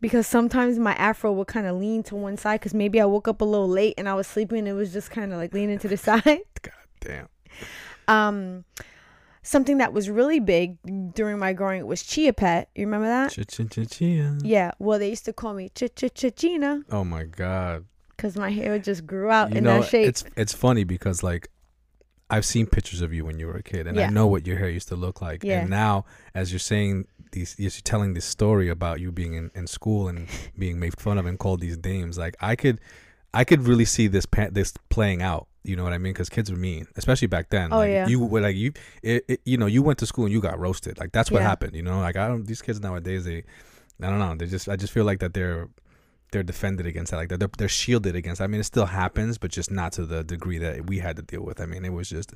[0.00, 3.26] because sometimes my afro would kind of lean to one side because maybe i woke
[3.26, 5.52] up a little late and i was sleeping and it was just kind of like
[5.52, 6.22] leaning to the side.
[6.62, 7.28] God damn.
[8.06, 8.64] um
[9.48, 10.76] something that was really big
[11.14, 14.38] during my growing up was chia pet you remember that Ch-ch-ch-chia.
[14.42, 17.86] yeah well they used to call me ch ch ch gina Oh my god.
[18.16, 21.22] because my hair just grew out you in know, that shape it's it's funny because
[21.22, 21.48] like
[22.30, 24.58] I've seen pictures of you when you were a kid, and I know what your
[24.58, 25.42] hair used to look like.
[25.42, 25.60] Yeah.
[25.60, 29.50] And now, as you're saying these, as you're telling this story about you being in,
[29.54, 32.80] in school and being made fun of and called these names, like I could,
[33.32, 35.48] I could really see this pa- this playing out.
[35.68, 36.12] You know what I mean?
[36.12, 37.72] Because kids were mean, especially back then.
[37.72, 38.06] Oh, like, yeah.
[38.08, 40.58] You were like you, it, it, you know, you went to school and you got
[40.58, 40.98] roasted.
[40.98, 41.48] Like that's what Yeah.
[41.48, 41.74] happened.
[41.76, 42.46] You know, like I don't.
[42.46, 43.44] These kids nowadays, they,
[44.02, 44.34] I don't know.
[44.34, 45.68] They just, I just feel like that they're
[46.32, 47.16] they're defended against that.
[47.18, 48.40] Like they're, they're shielded against.
[48.40, 51.22] I mean, it still happens, but just not to the degree that we had to
[51.22, 51.60] deal with.
[51.60, 52.34] I mean, it was just,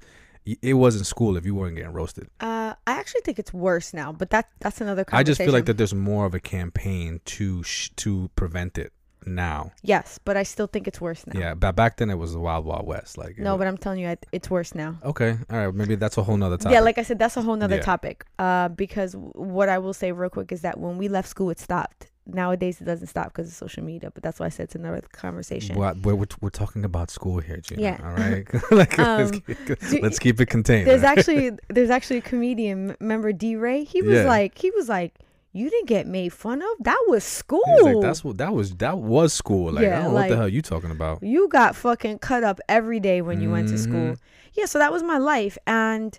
[0.62, 2.27] it wasn't school if you weren't getting roasted.
[2.40, 5.66] uh i actually think it's worse now but that that's another I just feel like
[5.66, 8.92] that there's more of a campaign to sh- to prevent it
[9.26, 9.72] now.
[9.82, 12.40] yes but i still think it's worse now Yeah, but back then it was the
[12.40, 13.18] wild wild west.
[13.18, 15.94] Like no was- but i'm telling you I- it's worse now okay, all right, maybe
[15.96, 16.72] that's a whole nother topic.
[16.74, 17.82] yeah like i said that's a whole nother Yeah.
[17.82, 21.50] topic uh because what i will say real quick is that when we left school
[21.50, 24.64] it stopped nowadays it doesn't stop because of social media but that's why i said
[24.64, 27.82] it's another conversation What, we're, we're, we're talking about school here, Gina.
[27.82, 27.98] Yeah.
[28.04, 28.46] All right.
[28.70, 30.87] like, let's, Um, keep, let's keep it contained.
[30.87, 31.18] there's right?
[31.18, 34.24] actually there's actually a comedian remember d-ray he was Yeah.
[34.37, 35.14] like he was like
[35.52, 38.74] you didn't get made fun of that was school like, that's what that was.
[38.76, 39.70] That was school.
[39.72, 41.22] Like, I don't know what the like- hell you talking about.
[41.22, 44.18] you got fucking cut up every day when you went to school Mhm.
[44.54, 46.18] yeah so that was my life and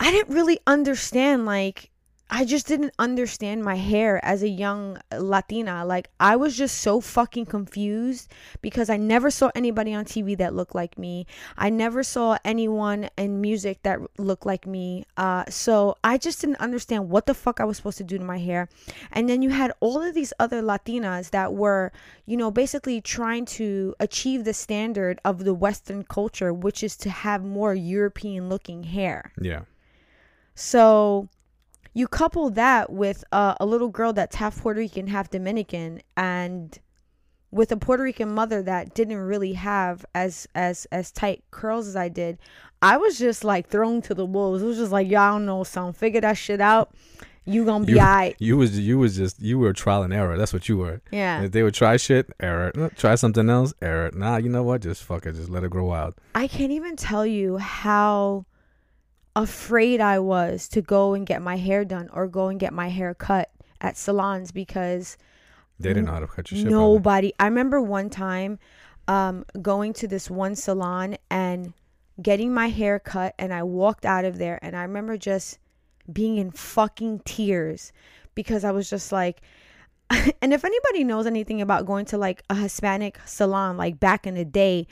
[0.00, 1.90] i didn't really understand like
[2.30, 5.84] I just didn't understand my hair as a young Latina.
[5.84, 10.54] Like I was just so fucking confused because I never saw anybody on TV that
[10.54, 11.26] looked like me.
[11.56, 15.04] I never saw anyone in music that looked like me.
[15.16, 18.24] Uh, so I just didn't understand what the fuck I was supposed to do to
[18.24, 18.68] my hair.
[19.10, 21.92] And then you had all of these other Latinas that were,
[22.26, 27.10] you know, basically trying to achieve the standard of the Western culture, which is to
[27.10, 29.32] have more European looking hair.
[29.40, 29.62] Yeah.
[30.54, 31.28] So
[31.98, 36.78] you couple that with uh, a little girl that's half Puerto Rican, half Dominican, and
[37.50, 41.96] with a Puerto Rican mother that didn't really have as as as tight curls as
[41.96, 42.38] I did,
[42.82, 44.62] I was just like thrown to the wolves.
[44.62, 45.92] It was just like y'all know something.
[45.92, 46.94] Figure that shit out.
[47.44, 50.38] You gonna be You, you was you was just you were trial and error.
[50.38, 51.00] That's what you were.
[51.10, 51.42] Yeah.
[51.42, 52.70] If they would try shit, error.
[52.96, 54.12] Try something else, error.
[54.14, 54.82] Nah, you know what?
[54.82, 55.32] Just fuck it.
[55.32, 56.14] Just let it grow wild.
[56.36, 58.44] I can't even tell you how
[59.42, 62.88] afraid I was to go and get my hair done or go and get my
[62.88, 65.16] hair cut at salons because
[65.78, 66.70] They didn't know how to cut your shit.
[66.70, 68.58] nobody i remember one time
[69.06, 71.72] um going to this one salon and
[72.20, 75.58] getting my hair cut and i walked out of there and i remember just
[76.12, 77.92] being in fucking tears
[78.34, 79.40] because i was just like
[80.10, 84.34] and if anybody knows anything about going to like a hispanic salon like back in
[84.34, 84.86] the day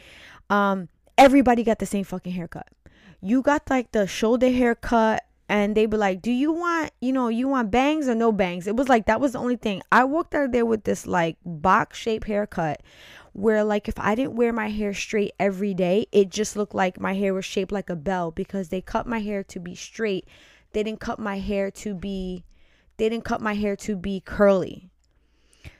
[0.50, 2.68] um everybody got the same fucking haircut
[3.27, 7.27] you got like the shoulder haircut and they be like, "Do you want, you know,
[7.27, 9.83] you want bangs or no bangs?" It was like that was the only thing.
[9.91, 12.83] I walked out there with this like box shape haircut
[13.33, 17.01] where like if I didn't wear my hair straight every day, it just looked like
[17.01, 20.29] my hair was shaped like a bell because they cut my hair to be straight.
[20.73, 22.45] They didn't cut my hair to be
[22.97, 24.89] they didn't cut my hair to be curly.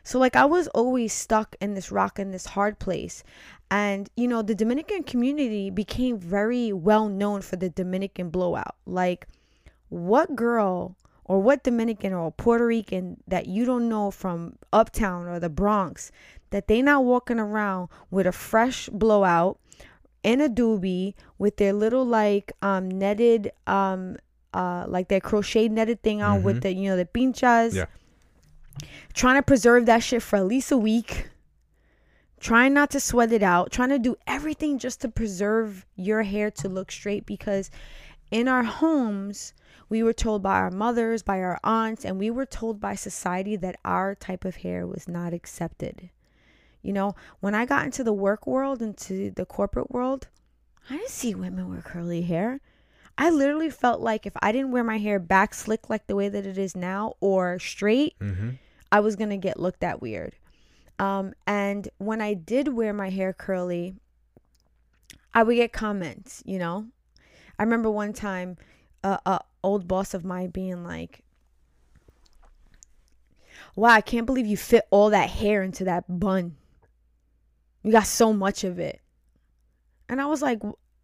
[0.03, 3.23] So like I was always stuck in this rock in this hard place.
[3.71, 8.77] And you know, the Dominican community became very well known for the Dominican blowout.
[8.87, 9.27] Like
[9.89, 15.41] what girl or what Dominican or Puerto Rican that you don't know from uptown or
[15.41, 16.13] the Bronx
[16.51, 19.59] that they not walking around with a fresh blowout
[20.23, 24.17] in a doobie with their little like um netted um
[24.55, 26.63] uh like their crochet netted thing on with Mhm.
[26.63, 27.87] the you know the pinchas Yeah.
[29.13, 31.29] trying to preserve that shit for at least a week
[32.41, 36.51] trying not to sweat it out trying to do everything just to preserve your hair
[36.51, 37.71] to look straight because
[38.31, 39.53] in our homes
[39.89, 43.57] we were told by our mothers by our aunts and we were told by society
[43.57, 46.11] that our type of hair was not accepted
[46.83, 50.29] you know when i got into the work world into the corporate world
[50.91, 52.61] i didn't see women with curly hair
[53.17, 56.29] i literally felt like if i didn't wear my hair back slick like the way
[56.29, 58.51] that it is now or straight Mm-hmm.
[58.93, 60.37] I was gonna get looked at weird.
[60.99, 63.97] Um, and when I did wear my hair curly,
[65.35, 66.43] I would get comments.
[66.47, 66.87] You know,
[67.59, 68.57] I remember one time,
[69.05, 71.23] a, a old boss of mine being like,
[73.75, 76.57] "Wow, I can't believe you fit all that hair into that bun.
[77.83, 79.01] You got so much of it."
[80.09, 80.63] And I was like,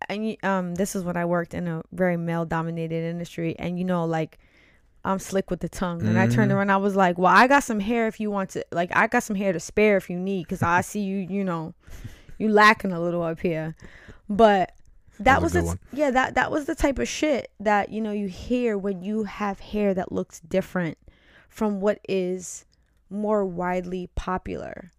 [0.08, 4.04] and um, this is when I worked in a very male-dominated industry, and you know,
[4.04, 4.38] like.
[5.04, 6.02] I'm slick with the tongue.
[6.02, 6.54] And I turned Mhm.
[6.54, 6.70] around.
[6.70, 8.64] I was like, "Well, I got some hair if you want to.
[8.70, 11.16] Like, I got some hair to spare if you need, because I see you.
[11.18, 11.74] You know,
[12.38, 13.74] you lacking a little up here."
[14.28, 14.72] But
[15.18, 18.00] that That was was, the, yeah that that was the type of shit that you
[18.00, 20.98] know you hear when you have hair that looks different
[21.48, 22.64] from what is
[23.10, 24.90] more widely popular.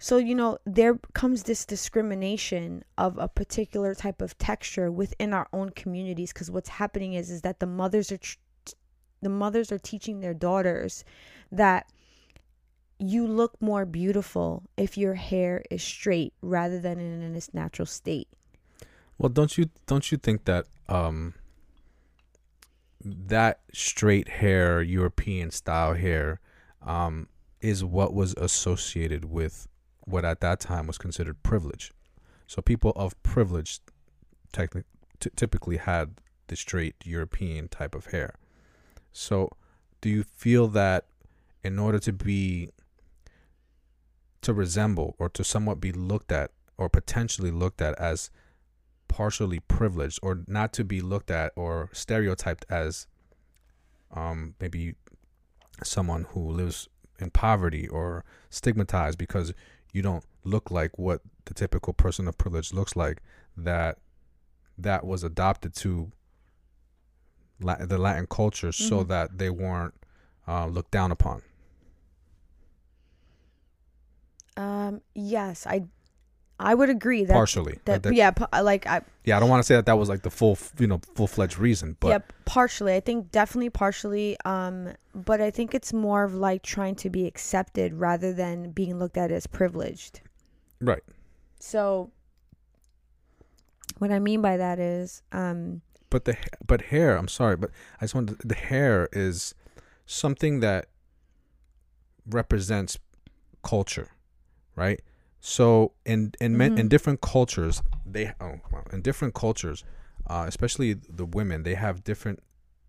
[0.00, 5.46] So you know there comes this discrimination of a particular type of texture within our
[5.52, 8.38] own communities because what's happening is is that the mothers are tr-
[9.22, 11.04] the mothers are teaching their daughters
[11.50, 11.86] that
[12.98, 18.28] you look more beautiful if your hair is straight rather than in its natural state.
[19.18, 21.34] Well, don't you don't you think that um
[23.04, 26.40] that straight hair, European style hair,
[26.80, 27.28] um,
[27.60, 29.66] is what was associated with
[30.04, 31.92] what at that time was considered privilege.
[32.46, 33.80] So people of privilege,
[34.52, 34.84] techni-
[35.20, 38.34] t- typically had the straight European type of hair.
[39.12, 39.50] So,
[40.00, 41.06] do you feel that
[41.62, 42.70] in order to be
[44.42, 48.30] to resemble or to somewhat be looked at or potentially looked at as
[49.08, 53.06] partially privileged or not to be looked at or stereotyped as
[54.10, 54.94] um maybe
[55.84, 56.88] someone who lives
[57.18, 59.52] in poverty or stigmatized because
[59.92, 63.22] you don't look like what the typical person of privilege looks like
[63.56, 63.98] that
[64.76, 66.10] that was adopted to
[67.60, 69.08] The Latin culture so Mhm.
[69.08, 69.94] that they weren't
[70.48, 71.42] uh, looked down upon.
[74.56, 75.84] Um, yes, I
[76.58, 77.80] I would agree that partially.
[77.86, 78.32] that, That- yeah,
[78.62, 80.86] like I yeah, I don't want to say that that was like the full, you
[80.86, 82.94] know, full fledged reason, but yeah, partially.
[82.94, 84.36] I think definitely partially.
[84.44, 88.98] Um, but I think it's more of like trying to be accepted rather than being
[88.98, 90.20] looked at as privileged.
[90.80, 91.02] right.
[91.60, 92.10] So,
[93.98, 95.80] what I mean by that is, um,
[96.12, 96.36] But the
[96.66, 99.54] but hair, I'm sorry, but I just want the hair is
[100.04, 100.88] something that
[102.26, 102.98] represents
[103.62, 104.08] culture,
[104.76, 105.00] right?
[105.40, 106.90] So in in men, in Mhm.
[106.90, 109.84] different cultures, they oh wow, in different cultures,
[110.26, 112.40] uh, especially the women, they have different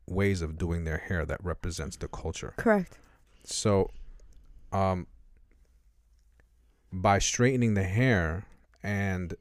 [0.05, 2.53] ways of doing their hair that represents the culture.
[2.57, 2.97] correct.
[3.45, 3.89] So,
[4.73, 5.07] um,
[6.91, 8.45] by straightening the hair
[8.83, 9.35] and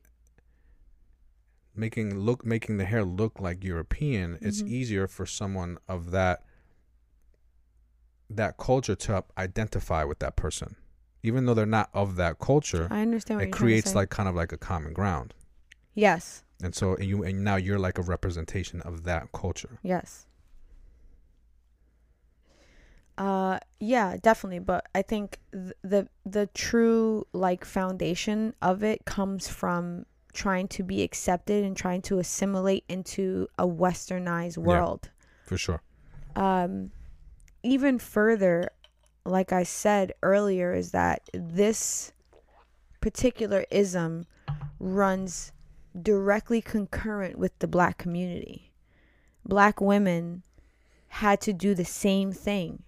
[1.74, 4.68] making look making the hair look like European, it's Mhm.
[4.68, 6.44] easier for someone of that
[8.30, 10.76] that culture to identify with that person,
[11.22, 12.88] even though they're not of that culture.
[12.90, 15.34] I understand what It you're creates like kind of like a common ground,
[15.94, 19.78] yes, and so and you and now you're like a representation of that culture.
[19.82, 20.26] yes.
[23.18, 24.58] Uh, yeah, definitely.
[24.58, 30.82] But I think th- the the true like foundation of it comes from trying to
[30.82, 34.62] be accepted and trying to assimilate into a westernized Yeah.
[34.64, 35.10] world.
[35.46, 35.82] For sure.
[36.36, 36.90] um
[37.62, 38.70] even further
[39.26, 42.12] like i said earlier is that this
[43.00, 44.24] particular ism
[44.80, 45.52] runs
[46.00, 48.72] directly concurrent with the black community
[49.44, 50.42] black women
[51.08, 52.82] had to do the same thing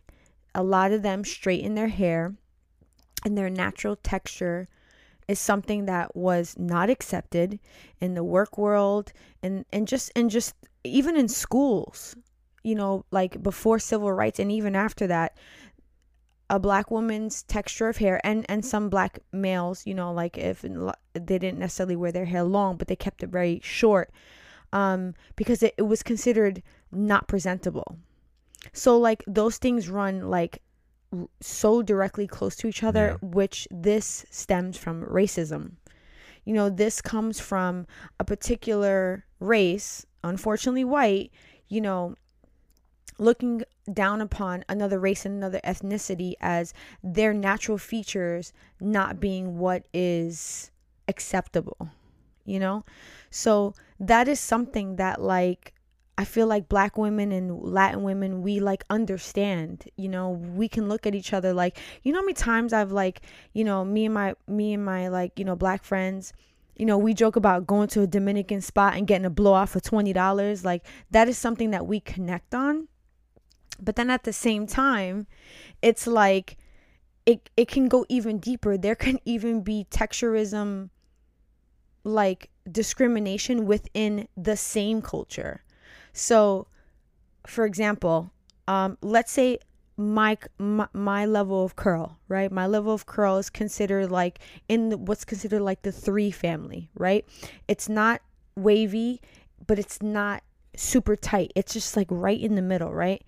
[0.54, 2.34] a lot of them straighten their hair
[3.24, 4.68] and their natural texture
[5.28, 7.58] is something that was not accepted
[8.00, 9.12] in the work world
[9.42, 10.54] and and just and just
[10.84, 12.14] even in schools
[12.64, 15.36] you know, like before civil rights and even after that,
[16.50, 20.62] a black woman's texture of hair and and some black males, you know, like if
[20.62, 24.10] they didn't necessarily wear their hair long, but they kept it very short,
[24.72, 27.98] um, because it, it was considered not presentable.
[28.72, 30.62] So like those things run like
[31.40, 35.72] so directly close to each other, which this stems from racism.
[36.44, 37.86] You know, this comes from
[38.20, 41.32] a particular race, unfortunately white,
[41.68, 42.14] you know,
[43.18, 43.62] looking
[43.92, 50.70] down upon another race and another ethnicity as their natural features not being what is
[51.06, 51.90] acceptable
[52.44, 52.84] you know
[53.30, 55.73] so that is something that like
[56.16, 60.88] i feel like black women and latin women we like understand you know we can
[60.88, 64.04] look at each other like you know how many times i've like you know me
[64.04, 66.32] and my me and my like you know black friends
[66.76, 69.70] you know, we joke about going to a Dominican spot and getting a blow off
[69.70, 70.64] for $20.
[70.64, 72.88] Like, that is something that we connect on.
[73.80, 75.26] But then at the same time,
[75.82, 76.56] it's like
[77.26, 78.76] it, it can go even deeper.
[78.76, 80.90] There can even be texturism,
[82.02, 85.62] like discrimination within the same culture.
[86.14, 86.68] So,
[87.46, 88.30] for example,
[88.66, 89.58] um, let's say
[89.96, 92.50] my, my my level of curl, right?
[92.50, 94.38] My level of curl is considered like
[94.68, 97.26] in the, what's considered like the three family, right?
[97.68, 98.22] It's not
[98.56, 99.20] wavy,
[99.66, 100.42] but it's not
[100.76, 101.52] super tight.
[101.54, 103.22] It's just like right in the middle, right?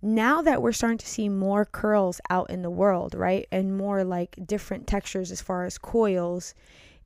[0.00, 3.46] Now that we're starting to see more curls out in the world, right?
[3.50, 6.54] And more like different textures as far as coils,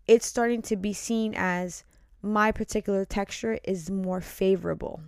[0.06, 1.84] it's starting to be seen as
[2.22, 5.00] my particular texture is more favorable.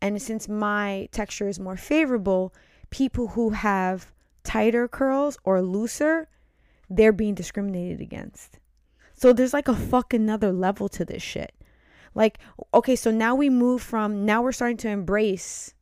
[0.00, 2.54] And since my texture is more favorable,
[2.90, 4.12] people who have
[4.42, 6.28] tighter curls or looser,
[6.90, 8.58] they're being discriminated against.
[9.14, 11.54] So there's like a fucking another level to this shit.
[12.14, 12.38] Like,
[12.72, 15.74] okay, so now we move from now we're starting to embrace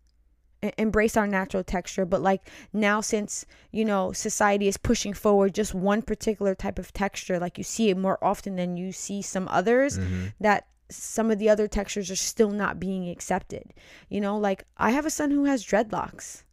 [0.79, 2.43] embrace our natural texture, but like
[2.73, 7.59] now since, you know, society is pushing forward just one particular type of texture, like
[7.59, 10.27] you see it more often than you see some others, Mm-hmm.
[10.41, 13.73] that some of the other textures are still not being accepted.
[14.09, 16.45] You know, like I have a son who has dreadlocks.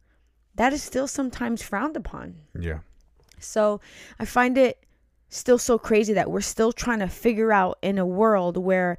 [0.54, 2.36] That is still sometimes frowned upon.
[2.58, 2.78] Yeah.
[3.38, 3.80] So
[4.18, 4.84] I find it
[5.28, 8.98] still so crazy that we're still trying to figure out in a world where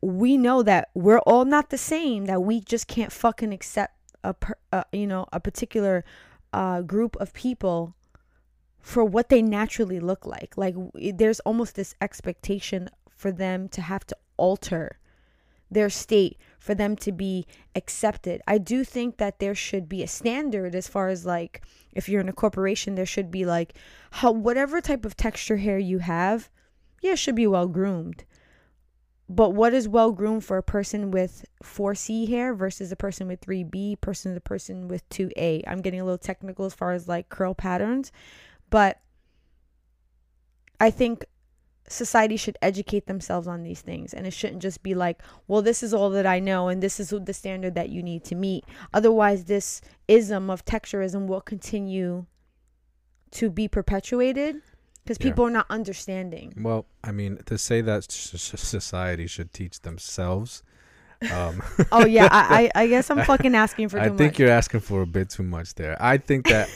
[0.00, 3.94] we know that we're all not the same, that we just can't fucking accept
[4.24, 6.04] a, per, uh, you know, a particular
[6.52, 7.94] uh, group of people
[8.80, 10.56] for what they naturally look like.
[10.56, 14.98] Like there's almost this expectation for them to have to alter
[15.70, 18.40] their state for them to be accepted.
[18.46, 21.62] I do think that there should be a standard as far as like
[21.92, 23.74] if you're in a corporation there should be like
[24.10, 26.50] how whatever type of texture hair you have,
[27.02, 28.24] yeah, should be well groomed.
[29.28, 33.40] But what is well groomed for a person with 4C hair versus a person with
[33.40, 35.62] 3B, person the person with 2A?
[35.66, 38.12] I'm getting a little technical as far as like curl patterns,
[38.68, 39.00] but
[40.78, 41.24] I think
[41.88, 45.82] society should educate themselves on these things and it shouldn't just be like well this
[45.82, 48.64] is all that i know and this is the standard that you need to meet
[48.94, 52.24] otherwise this ism of texturism will continue
[53.30, 54.56] to be perpetuated
[55.04, 55.30] because Yeah.
[55.30, 60.62] people are not understanding Well, I mean, to say that society should teach themselves,
[61.30, 64.38] um, oh yeah I, I i guess i'm fucking asking for too I think much
[64.40, 65.96] you're asking for a bit too much there.
[66.00, 66.68] I think that,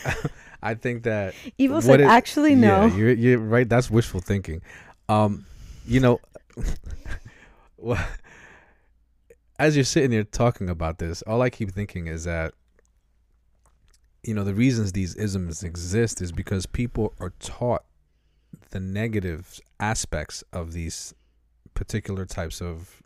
[0.63, 3.69] I think that evil said it- actually no Yeah, you're, you're right.
[3.69, 4.63] That's wishful thinking.
[5.09, 5.45] Um,
[5.87, 6.21] you know,
[7.77, 8.03] well,
[9.59, 12.55] as you're sitting here talking about this, all I keep thinking is that,
[14.23, 17.85] you know, the reasons these isms exist is because people are taught
[18.71, 21.15] the negative aspects of these
[21.75, 23.03] particular types of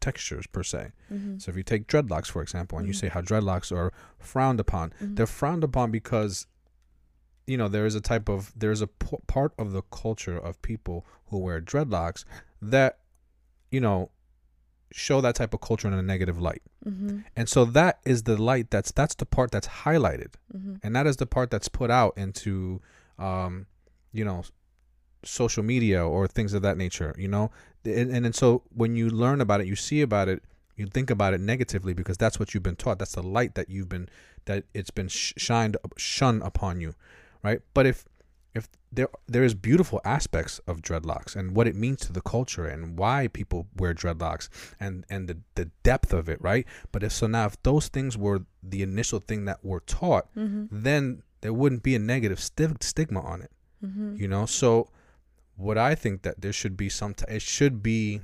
[0.00, 0.92] textures per se.
[1.12, 1.40] Mhm.
[1.40, 3.00] So if you take dreadlocks for example, and you Mhm.
[3.00, 5.16] say how dreadlocks are frowned upon, Mhm.
[5.16, 6.46] they're frowned upon because
[7.46, 10.60] you know there is a type of there's a p- part of the culture of
[10.62, 12.24] people who wear dreadlocks
[12.62, 12.98] that
[13.70, 14.10] you know
[14.90, 17.24] show that type of culture in a negative light Mhm.
[17.36, 20.78] and so that is the light that's that's the part that's highlighted Mhm.
[20.82, 22.80] and that is the part that's put out into
[23.18, 23.66] um
[24.12, 24.42] you know
[25.24, 27.50] social media or things of that nature you know?
[27.84, 30.42] And, and and so when you learn about it you see about it
[30.76, 32.98] you think about it negatively because that's what you've been taught.
[32.98, 34.08] That's the light that you've been
[34.46, 36.94] that it's been sh- shined shun upon you
[37.42, 37.60] right?
[37.74, 38.04] But if
[38.54, 42.66] if there there is beautiful aspects of dreadlocks and what it means to the culture
[42.66, 44.48] and why people wear dreadlocks
[44.80, 46.66] and and the, the depth of it right?
[46.92, 50.68] But if so now if those things were the initial thing that were taught Mhm.
[50.70, 53.50] then there wouldn't be a negative sti- stigma on it
[53.84, 54.18] Mhm.
[54.18, 54.46] you know?
[54.46, 54.88] So
[55.56, 58.20] what i think that there should be some t- it should be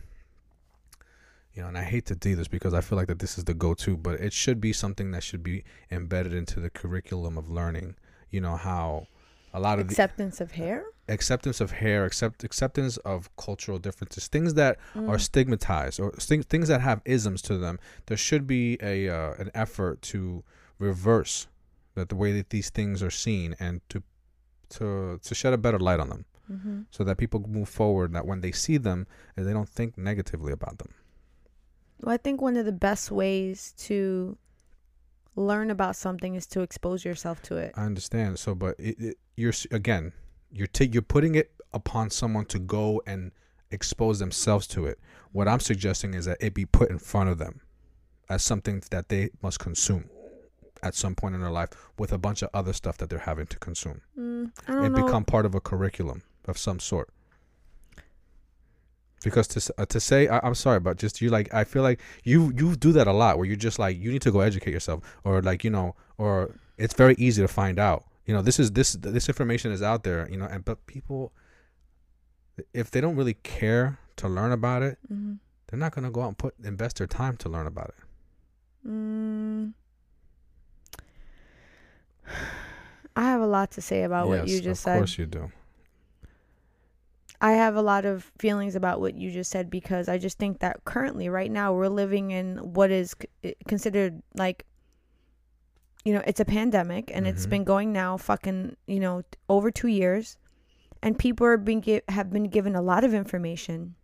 [1.54, 3.44] you know and i hate to do this because i feel like that this is
[3.44, 7.50] the go-to but it should be something that should be embedded into the curriculum of
[7.50, 7.94] learning.
[8.30, 9.06] You know how
[9.52, 10.84] a lot of the acceptance of hair?
[11.08, 15.20] Acceptance of hair accept acceptance of cultural differences things that are Mm.
[15.20, 17.80] stigmatized or things things that have isms to them.
[18.06, 20.44] There should be a uh, an effort to
[20.78, 21.48] reverse
[21.96, 24.02] that the way that these things are seen and to
[24.76, 26.86] to to shed a better light on them Mhm.
[26.90, 30.52] so that people move forward that when they see them that they don't think negatively
[30.52, 30.92] about them
[32.02, 34.36] Well, I think one of the best ways to
[35.36, 37.72] learn about something is to expose yourself to it.
[37.76, 40.12] i understand so but it, it, you're again
[40.50, 43.30] you're ta- you're putting it upon someone to go and
[43.70, 44.98] expose themselves to it
[45.32, 47.60] what i'm suggesting is that it be put in front of them
[48.28, 50.10] as something that they must consume
[50.82, 53.46] at some point in their life with a bunch of other stuff that they're having
[53.46, 55.04] to consume Mm, I don't and know.
[55.04, 57.08] become part of a curriculum of some sort
[59.22, 62.00] because to uh, to say I, I'm sorry, but just you like I feel like
[62.24, 64.72] you you do that a lot where you're just like you need to go educate
[64.72, 68.58] yourself or like you know or it's very easy to find out you know this
[68.58, 71.32] is this this information is out there you know and but people
[72.74, 75.38] if they don't really care to learn about it Mhm.
[75.66, 78.88] they're not gonna go out and put invest their time to learn about it.
[78.88, 79.72] Mm.
[83.16, 84.96] I have a lot to say about what you Yes, just of said.
[84.98, 85.50] course you do.
[87.40, 90.58] I have a lot of feelings about what you just said because I just think
[90.60, 93.14] that currently, right now, we're living in what is
[93.66, 94.66] considered like,
[96.04, 97.50] you know, it's a pandemic and it's Mhm.
[97.50, 100.36] been going now fucking, you know, over two years,
[101.02, 103.94] and people are being gi- have been given a lot of information.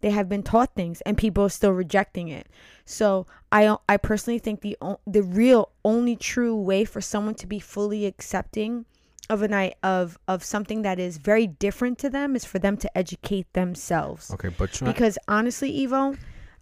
[0.00, 2.46] They have been taught things, and people are still rejecting it.
[2.84, 7.46] So I I personally think the o- the real only true way for someone to
[7.48, 8.86] be fully accepting
[9.30, 12.76] of a night of of something that is very different to them is for them
[12.78, 14.30] to educate themselves.
[14.32, 16.16] Okay, but try, Because honestly, Evo,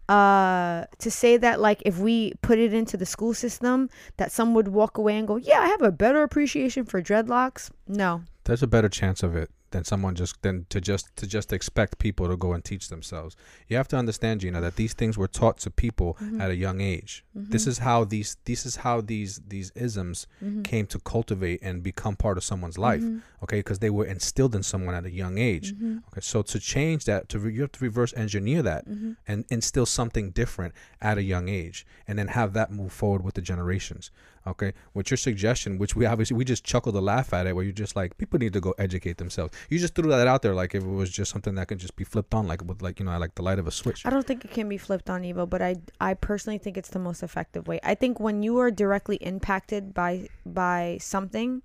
[0.08, 4.54] uh, to say that like if we put it into the school system, that some
[4.54, 8.62] would walk away and go, "Yeah, I have a better appreciation for dreadlocks." No, there's
[8.62, 12.26] a better chance of it than someone just than to just to just expect people
[12.28, 13.36] to go and teach themselves.
[13.68, 16.40] You have to understand, Jeanna, that these things were taught to people Mhm.
[16.42, 17.24] at a young age.
[17.34, 20.64] This is how these this is how these these isms Mhm.
[20.64, 23.02] came to cultivate and become part of someone's life.
[23.02, 23.20] Mhm.
[23.44, 25.74] Okay, because they were instilled in someone at a young age.
[25.74, 26.02] Mhm.
[26.08, 29.16] Okay, so to change that, to re- you have to reverse engineer that Mhm.
[29.28, 30.72] and instill something different
[31.02, 34.10] at a young age, and then have that move forward with the generations.
[34.46, 37.64] Okay, with your suggestion, which we obviously we just chuckle to laugh at it, where
[37.64, 39.52] you're just like people need to go educate themselves.
[39.68, 41.96] You just threw that out there like if it was just something that could just
[41.96, 44.06] be flipped on, like with like you know like the light of a switch.
[44.06, 46.90] I don't think it can be flipped on Evo, but I I personally think it's
[46.90, 47.80] the most effective way.
[47.82, 51.62] I think when you are directly impacted by by something,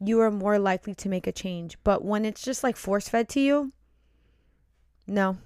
[0.00, 1.76] you are more likely to make a change.
[1.82, 3.72] But when it's just like force fed to you,
[5.08, 5.38] no.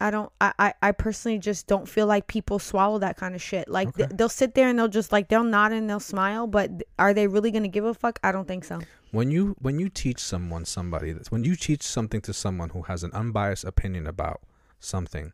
[0.00, 0.32] I don't.
[0.40, 3.68] I, I, I personally just don't feel like people swallow that kind of shit.
[3.68, 6.68] Like th- they'll sit there and they'll just like they'll nod and they'll smile, but
[6.70, 8.18] th- are they really gonna give a fuck?
[8.24, 8.80] I don't think so.
[9.12, 12.82] when you when you teach someone somebody that's when you teach something to someone who
[12.82, 14.40] has an unbiased opinion about
[14.78, 15.32] something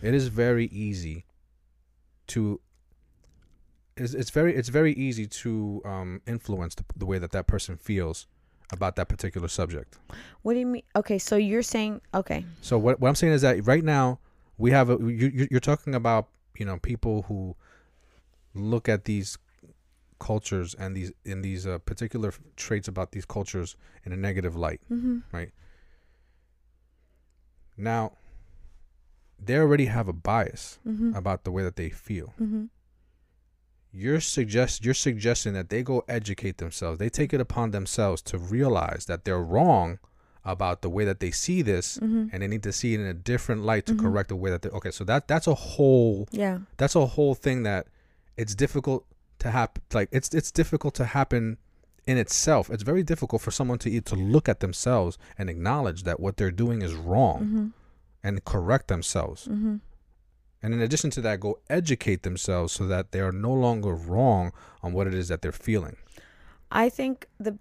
[0.00, 1.24] it is very easy
[2.28, 2.60] to
[3.96, 7.76] it's, it's very it's very easy to um, influence the, the way that that person
[7.76, 8.26] feels
[8.72, 9.98] about that particular subject
[10.42, 10.82] What do you mean?
[10.96, 12.44] Okay, so you're saying okay.
[12.60, 14.18] so what, what i'm saying is that right now
[14.58, 17.54] we have a you, you- you're talking about you know people who
[18.54, 19.38] look at these
[20.18, 24.80] cultures and these in these uh, particular traits about these cultures in a negative light
[24.90, 25.18] Mm-hmm.
[27.76, 28.12] Now,
[29.38, 31.14] they already have a bias Mm-hmm.
[31.16, 32.34] about the way that they feel.
[32.40, 32.64] Mm-hmm.
[33.92, 36.98] You're suggest you're suggesting that they go educate themselves.
[36.98, 39.98] They take it upon themselves to realize that they're wrong
[40.44, 42.28] about the way that they see this, Mm-hmm.
[42.32, 44.00] and they need to see it in a different light to Mhm.
[44.00, 44.70] correct the way that they.
[44.70, 46.60] Okay, so that that's a whole Yeah.
[46.78, 47.86] that's a whole thing that
[48.36, 49.04] it's difficult
[49.40, 49.82] to happen.
[49.92, 51.58] Like it's it's difficult to happen
[52.06, 52.70] in itself.
[52.70, 56.50] It's very difficult for someone to to look at themselves and acknowledge that what they're
[56.64, 57.66] doing is wrong Mm-hmm.
[58.24, 59.46] and correct themselves.
[60.62, 64.52] And in addition to that, go educate themselves so that they are no longer wrong
[64.82, 65.96] on what it is that they're feeling.
[66.70, 67.58] I think the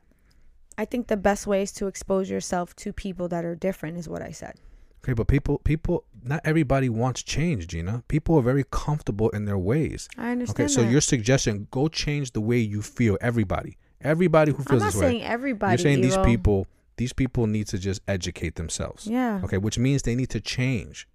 [0.77, 4.07] I think the best way is to expose yourself to people that are different is
[4.07, 4.55] what I said.
[5.03, 8.03] Okay, but people, people, not everybody wants change, Jeanna.
[8.07, 10.07] People are very comfortable in their ways.
[10.17, 10.59] I understand.
[10.59, 10.91] Okay, so that.
[10.91, 13.17] your suggestion, go change the way you feel.
[13.19, 15.07] Everybody, everybody who feels I'm not this way.
[15.07, 15.71] saying everybody.
[15.71, 19.07] You're saying these people, these people need to just educate themselves.
[19.07, 19.41] Yeah.
[19.43, 21.07] Okay, which means they need to change.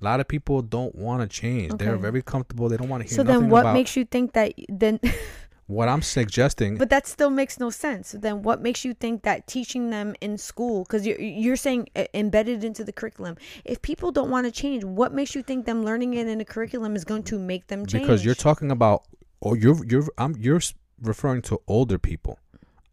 [0.00, 1.72] A lot of people don't want to change.
[1.76, 2.68] They're very comfortable.
[2.68, 5.00] They don't want to hear So then, what about makes you think that then?
[5.68, 6.76] what I'm suggesting.
[6.76, 8.12] But that still makes no sense.
[8.12, 12.04] Then what makes you think that teaching them in school, because you're you're saying uh,
[12.14, 15.84] embedded into the curriculum, if people don't want to change, what makes you think them
[15.84, 18.02] learning it in a curriculum is going to make them change?
[18.02, 19.04] because you're talking about
[19.40, 20.60] or you're you're I'm you're
[21.02, 22.38] referring to older people.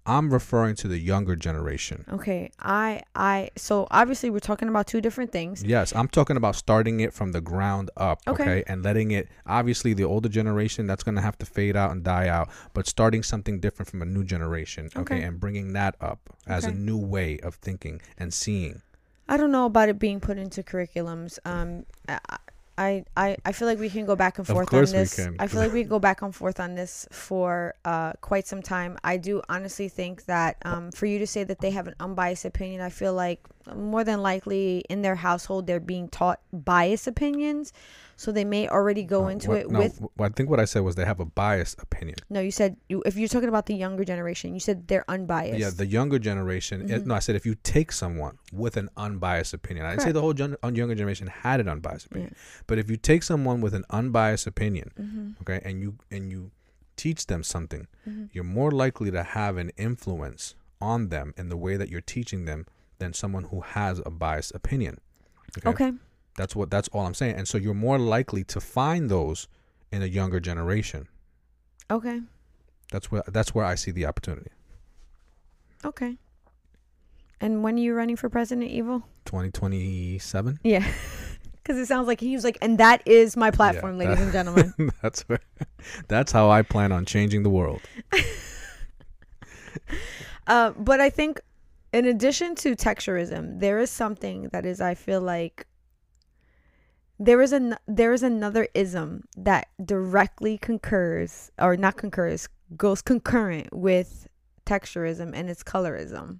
[0.07, 2.05] I'm referring to the younger generation.
[2.11, 2.51] okay.
[2.59, 5.63] I I so obviously we're talking about two different things.
[5.63, 8.43] Yes, I'm talking about starting it from the ground up, Okay.
[8.43, 11.91] okay, and letting it obviously the older generation that's going to have to fade out
[11.91, 15.21] and die out, but starting something different from a new generation, okay, Okay.
[15.23, 18.81] and bringing that up as a new way of thinking and seeing.
[19.27, 21.39] I don't know about it being put into curriculums.
[21.45, 22.19] Um, I,
[22.77, 25.03] I, I, I feel like we can go back and Of forth course on we
[25.03, 25.15] this.
[25.15, 25.35] can.
[25.39, 28.61] I feel like we can go back and forth on this for uh, quite some
[28.61, 28.97] time.
[29.03, 32.43] I do honestly think that um, for you to say that they have an unbiased
[32.43, 33.39] opinion, I feel like
[33.73, 37.71] more than likely in their household they're being taught biased opinions,
[38.17, 40.01] so they may already go Uh, into what- it no, with.
[40.19, 42.17] I think what I said was they have a biased opinion.
[42.29, 45.59] No, you said you, if you're talking about the younger generation, you said they're unbiased.
[45.59, 46.89] Yeah, the younger generation.
[46.89, 47.07] it- Mhm.
[47.07, 50.21] no, I said if you take someone with an unbiased opinion, I didn't say the
[50.21, 52.17] whole gen- younger generation had an unbiased Yeah.
[52.17, 52.35] opinion,
[52.67, 56.51] but if you take someone with an unbiased opinion, hmm okay, and you and you
[56.95, 61.57] teach them something, hmm you're more likely to have an influence on them in the
[61.57, 62.65] way that you're teaching them
[62.99, 64.99] than someone who has a biased opinion.
[65.57, 65.91] Okay, Okay.
[66.35, 67.35] That's what that's all I'm saying.
[67.35, 69.47] And so you're more likely to find those
[69.91, 71.07] in a younger generation.
[71.89, 72.21] Okay.
[72.91, 74.51] That's where that's where I see the opportunity.
[75.83, 76.17] Okay.
[77.41, 79.03] And when are you running for president, Evo?
[79.25, 80.59] 2027.
[80.63, 80.85] Yeah.
[81.65, 84.31] Because it sounds like he was like, and that is my platform, Yeah, ladies and
[84.31, 84.71] gentlemen.
[85.01, 85.39] that's where,
[86.07, 87.81] that's how I plan on changing the world.
[90.47, 91.41] Uh, but I think,
[91.91, 95.65] in addition to texturism, there is something that is, I feel like,
[97.19, 103.73] there is an there is another ism that directly concurs or not concurs goes concurrent
[103.73, 104.27] with
[104.65, 106.39] texturism and it's colorism.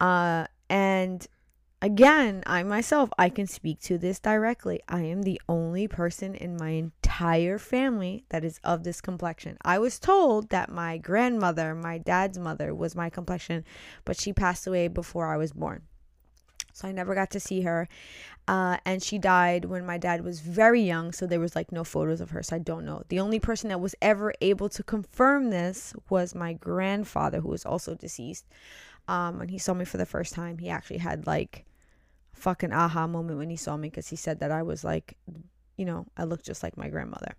[0.00, 1.26] Uh, and
[1.80, 4.80] again, I myself I can speak to this directly.
[4.88, 9.56] I am the only person in my entire family that is of this complexion.
[9.62, 13.64] I was told that my grandmother, my dad's mother, was my complexion,
[14.04, 15.82] but she passed away before I was born.
[16.72, 17.88] So I never got to see her.
[18.48, 21.12] Uh, and she died when my dad was very young.
[21.12, 22.42] So there was like no photos of her.
[22.42, 23.02] So I don't know.
[23.08, 27.64] The only person that was ever able to confirm this was my grandfather, who was
[27.64, 28.46] also deceased.
[29.08, 31.64] Um, when he saw me for the first time, he actually had like
[32.34, 35.16] a fucking aha moment when he saw me because he said that I was like,
[35.76, 37.34] you know, I look just like my grandmother.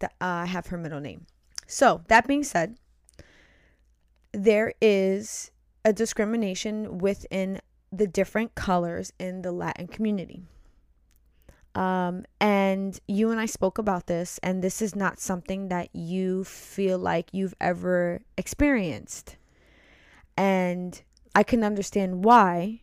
[0.00, 1.26] That uh, I have her middle name.
[1.66, 2.76] So that being said,
[4.32, 5.50] there is
[5.84, 7.60] a discrimination within
[7.92, 10.42] the different colors in the Latin community.
[11.74, 16.44] Um, and you and I spoke about this, and this is not something that you
[16.44, 19.36] feel like you've ever experienced.
[20.38, 21.02] And
[21.34, 22.80] I can understand why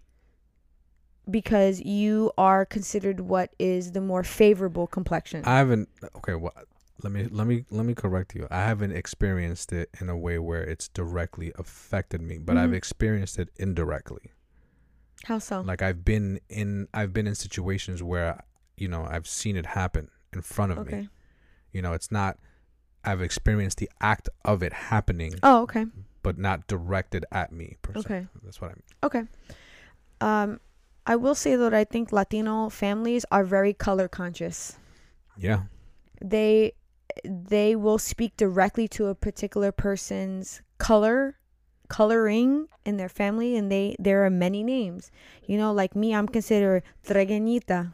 [1.29, 5.43] because you are considered what is the more favorable complexion.
[5.45, 5.89] I haven't.
[6.17, 6.53] Okay, well,
[7.01, 8.47] let me let me let me correct you.
[8.51, 12.75] I haven't experienced it in a way where it's directly affected me, but I've Mhm.
[12.75, 14.31] experienced it indirectly.
[15.25, 15.61] How so?
[15.61, 18.43] Like I've been in I've been in situations where
[18.77, 20.83] you know I've seen it happen in front of me.
[20.93, 21.07] okay.
[21.71, 22.37] You know, it's not.
[23.03, 25.85] I've experienced the act of it happening, Oh, okay.
[26.21, 27.77] but not directed at me.
[27.95, 28.27] Okay.
[28.43, 28.83] That's what I mean.
[29.03, 29.23] Okay.
[30.21, 30.59] Um,
[31.05, 34.77] I will say that I think Latino families are very color conscious.
[35.37, 35.63] Yeah.
[36.23, 36.73] They
[37.25, 41.37] they will speak directly to a particular person's color
[41.93, 45.11] coloring in their family and they there are many names
[45.45, 47.93] you know like me i'm considered trigueñita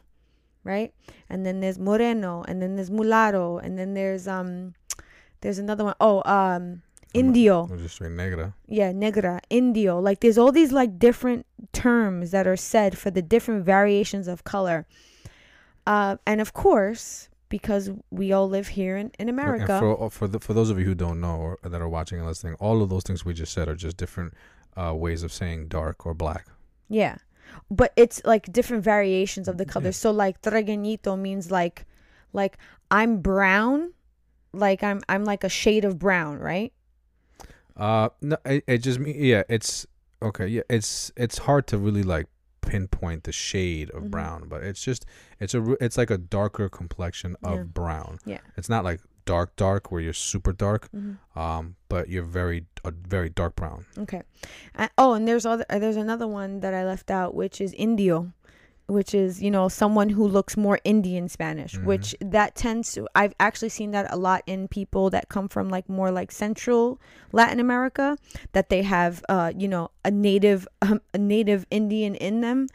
[0.64, 0.93] right
[1.30, 4.74] and then there's moreno and then there's mulatto and then there's um
[5.41, 6.82] there's another one oh um
[7.14, 8.54] indio I'm just straight negra.
[8.68, 10.00] yeah, negra, indio.
[10.00, 14.43] Like there's all these like different terms that are said for the different variations of
[14.43, 14.86] color.
[15.88, 19.74] Uh, and of course, because we all live here in, in America.
[19.74, 22.20] And for for the, for those of you who don't know or that are watching
[22.20, 24.34] and listening, all of those things we just said are just different
[24.78, 26.47] uh, ways of saying dark or black.
[26.88, 27.18] yeah.
[27.72, 29.91] But it's like different variations of the Yeah.
[29.91, 31.86] So like trigueñito means like
[32.32, 32.58] like
[32.91, 33.93] I'm brown,
[34.54, 36.72] like I'm I'm like a shade of brown, right?
[37.76, 39.14] Uh, no, it, it just me.
[39.18, 39.88] Yeah, it's
[40.22, 40.47] okay.
[40.47, 42.28] Yeah, it's it's hard to really like
[42.70, 44.11] pinpoint the shade of Mhm.
[44.11, 45.05] brown, but it's just
[45.39, 47.63] it's a it's like a darker complexion of Yeah.
[47.63, 48.20] brown.
[48.26, 48.39] Yeah.
[48.57, 50.89] it's not like dark dark where you're super dark.
[50.91, 51.38] Mm-hmm.
[51.39, 53.86] Um, but you're very a very dark brown.
[53.97, 54.22] Okay.
[54.76, 57.74] Uh, oh, and there's other uh, there's another one that I left out, which is
[57.74, 58.32] Indio,
[58.90, 61.84] which is you know someone who looks more Indian Spanish, Mhm.
[61.84, 65.70] which that tends to I've actually seen that a lot in people that come from
[65.70, 67.00] like more like Central
[67.32, 68.18] Latin America,
[68.54, 72.68] that they have uh you know a native um, a native Indian in them.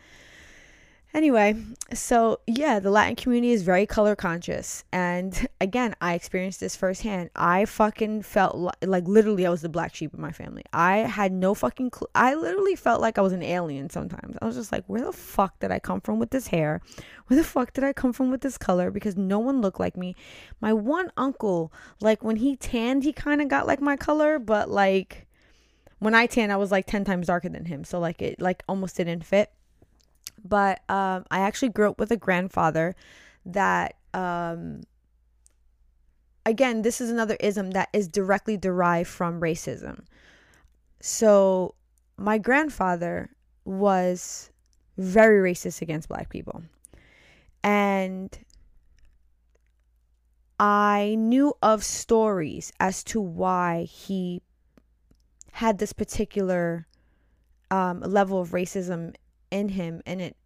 [1.15, 1.55] Anyway,
[1.93, 4.83] so yeah, the Latin community is very color conscious.
[4.91, 7.31] And again, I experienced this firsthand.
[7.37, 10.65] I fucking felt li- like literally I was the black sheep of my family.
[10.73, 12.09] I had no fucking clue.
[12.17, 14.37] I literally felt like I was an alien sometimes.
[14.43, 16.81] I was just like, where the fuck did I come from with this hair?
[17.29, 18.91] Where the fuck did I come from with this color?
[18.91, 20.17] Because no one looked like me.
[20.61, 24.69] My one uncle, like when he tanned, he kind of got like my color, but
[24.69, 25.29] like
[26.01, 27.85] when I tanned, I was like 10 times darker than him.
[27.85, 29.53] So like it like almost didn't fit
[30.45, 32.95] but um, I actually grew up with a grandfather
[33.47, 34.83] that, um,
[36.45, 40.05] again, this is another ism that is directly derived from racism.
[41.01, 41.75] So,
[42.17, 43.31] my grandfather
[43.65, 44.51] was
[44.97, 46.63] very racist against black people.
[47.63, 48.39] And
[50.61, 54.43] I knew of stories as to why he
[55.53, 56.87] had this particular
[57.71, 59.15] um, level of racism
[59.55, 60.37] in him and it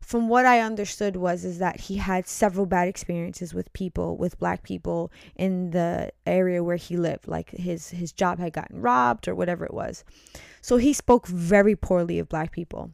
[0.00, 4.38] from what i understood was is that he had several bad experiences with people with
[4.38, 9.28] black people in the area where he lived like his his job had gotten robbed
[9.28, 10.04] or whatever it was.
[10.62, 12.90] So he spoke very poorly of black people.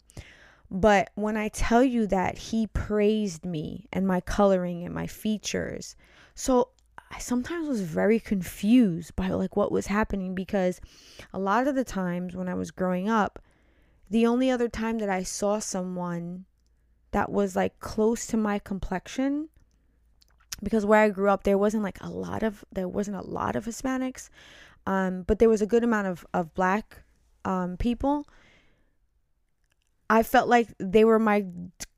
[0.71, 5.95] But when i tell you that he praised me and my coloring and my features
[6.35, 6.71] so
[7.13, 10.81] i sometimes was very confused by like what was happening because
[11.33, 13.39] a lot of the times when i was growing up
[14.15, 16.45] the only other time that I saw someone
[17.11, 19.49] that was like close to my complexion
[20.63, 23.57] because where I grew up there wasn't like a lot of there wasn't a lot
[23.57, 24.31] of Hispanics
[24.87, 27.03] um but there was a good amount of of black
[27.45, 28.29] um people.
[30.09, 31.47] I felt like they were my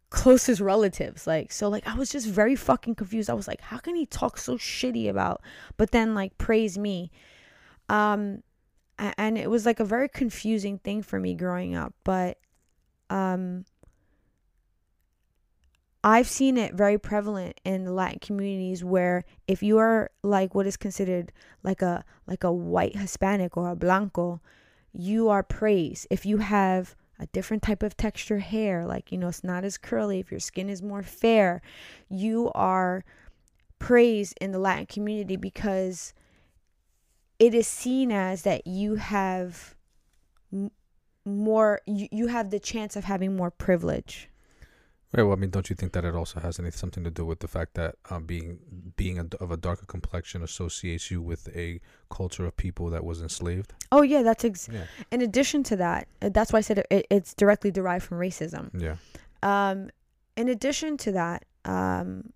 [0.08, 3.28] closest relatives like so like I was just very fucking confused.
[3.28, 5.42] I was like how can he talk so shitty about
[5.76, 7.10] but then like praise me.
[7.90, 8.42] Um
[8.98, 12.38] and it was like a very confusing thing for me growing up but
[13.10, 13.64] um
[16.06, 20.64] I've seen it very prevalent in the Latin communities where if you are like what
[20.64, 21.32] is considered
[21.64, 24.40] like a like a white Hispanic or a blanco,
[24.92, 26.06] you are praised.
[26.08, 29.78] If you have a different type of texture hair, like you know it's not as
[29.78, 31.60] curly, if your skin is more fair,
[32.08, 33.04] you are
[33.80, 36.14] praised in the Latin community because
[37.38, 39.74] it is seen as that you have
[40.52, 40.70] m-
[41.24, 44.28] more you, you have the chance of having more privilege
[45.12, 45.22] Right.
[45.22, 47.38] Well, I mean, don't you think that it also has any, something to do with
[47.38, 48.58] the fact that um, being
[48.96, 51.80] being a, of a darker complexion associates you with a
[52.10, 53.72] culture of people that was enslaved?
[53.92, 54.84] oh yeah that's ex- Yeah.
[55.12, 58.68] in addition to that uh, that's why i said it, it's directly derived from racism
[58.78, 58.96] Yeah.
[59.44, 59.90] um
[60.36, 62.32] in addition to that um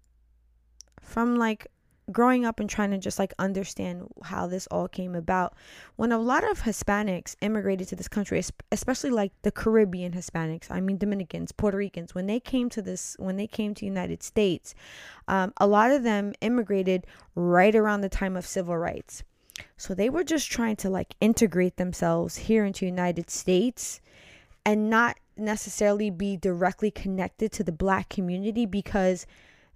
[1.00, 1.66] from like
[2.12, 5.54] growing up and trying to just like understand how this all came about
[5.96, 8.42] when a lot of hispanics immigrated to this country
[8.72, 13.16] especially like the caribbean hispanics i mean dominicans puerto ricans when they came to this
[13.18, 14.74] when they came to united states
[15.28, 19.22] um, a lot of them immigrated right around the time of civil rights.
[19.76, 24.00] So they were just trying to like integrate themselves here into united states
[24.64, 29.26] and not necessarily be directly connected to the black community because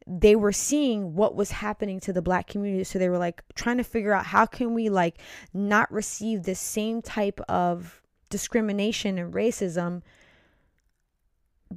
[0.07, 3.79] they were seeing what was happening to the black community so they were like trying
[3.79, 5.19] to figure out how can we like
[5.55, 10.03] not receive the same type of discrimination and racism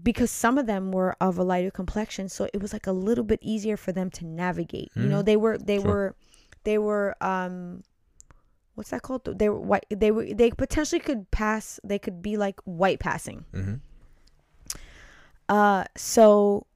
[0.04, 3.24] because some of them were of a lighter complexion so it was like a little
[3.24, 5.26] bit easier for them to navigate you know Mhm.
[5.26, 5.88] they were they Sure.
[5.88, 6.16] were
[6.66, 7.84] they were um
[8.76, 12.36] what's that called they were white they were they potentially could pass they could be
[12.38, 13.76] like white passing Mm-hmm.
[15.50, 16.68] uh, so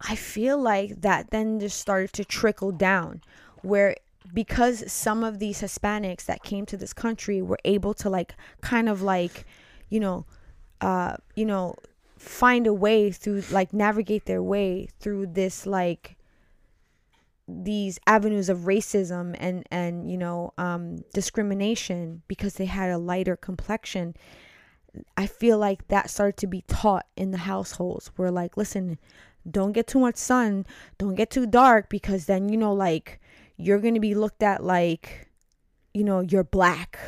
[0.00, 3.22] I feel like that then just started to trickle down
[3.62, 3.96] where
[4.32, 8.88] because some of these Hispanics that came to this country were able to like kind
[8.88, 9.46] of like,
[9.88, 10.26] you know,
[10.80, 11.74] uh, you know,
[12.18, 16.16] find a way through like navigate their way through this like
[17.46, 23.36] these avenues of racism and and you know um discrimination because they had a lighter
[23.36, 24.14] complexion.
[25.16, 28.98] I feel like that started to be taught in the households where like listen
[29.50, 30.66] don't get too much sun
[30.98, 33.20] don't get too dark because then you know like
[33.58, 35.28] you're going to be looked at like
[35.92, 36.98] you know you're black.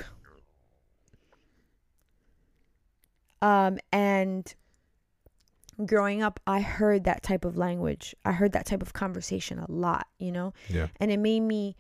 [3.40, 4.52] Um and
[5.86, 8.14] growing up I heard that type of language.
[8.24, 10.52] I heard that type of conversation a lot you know?
[10.68, 10.88] Yeah.
[10.98, 11.76] and it made me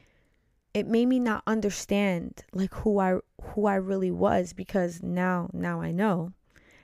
[0.72, 5.80] it made me not understand like who I who I really was because now now
[5.80, 6.32] I know.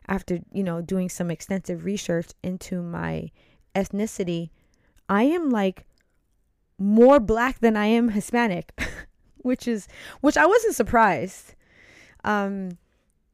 [0.08, 3.30] After you know doing some extensive research into my
[3.76, 4.50] ethnicity
[5.08, 5.84] I am like
[6.78, 8.72] more black than I am Hispanic
[9.38, 9.86] which is
[10.20, 11.54] which I wasn't surprised.
[12.24, 12.78] Um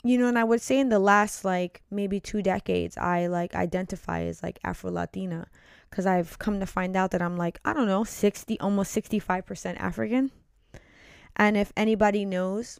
[0.05, 3.55] you know and I would say in the last like maybe 2 decades I like
[3.55, 5.47] identify as like Afro Latina
[5.90, 9.80] cuz I've come to find out that I'm like I don't know 60 almost 65%
[9.80, 10.30] African.
[11.36, 12.78] And if anybody knows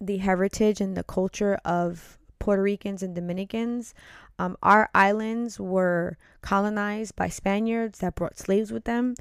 [0.00, 3.94] the heritage and the culture of Puerto Ricans and Dominicans,
[4.38, 9.14] um, our islands were colonized by Spaniards that brought slaves with them,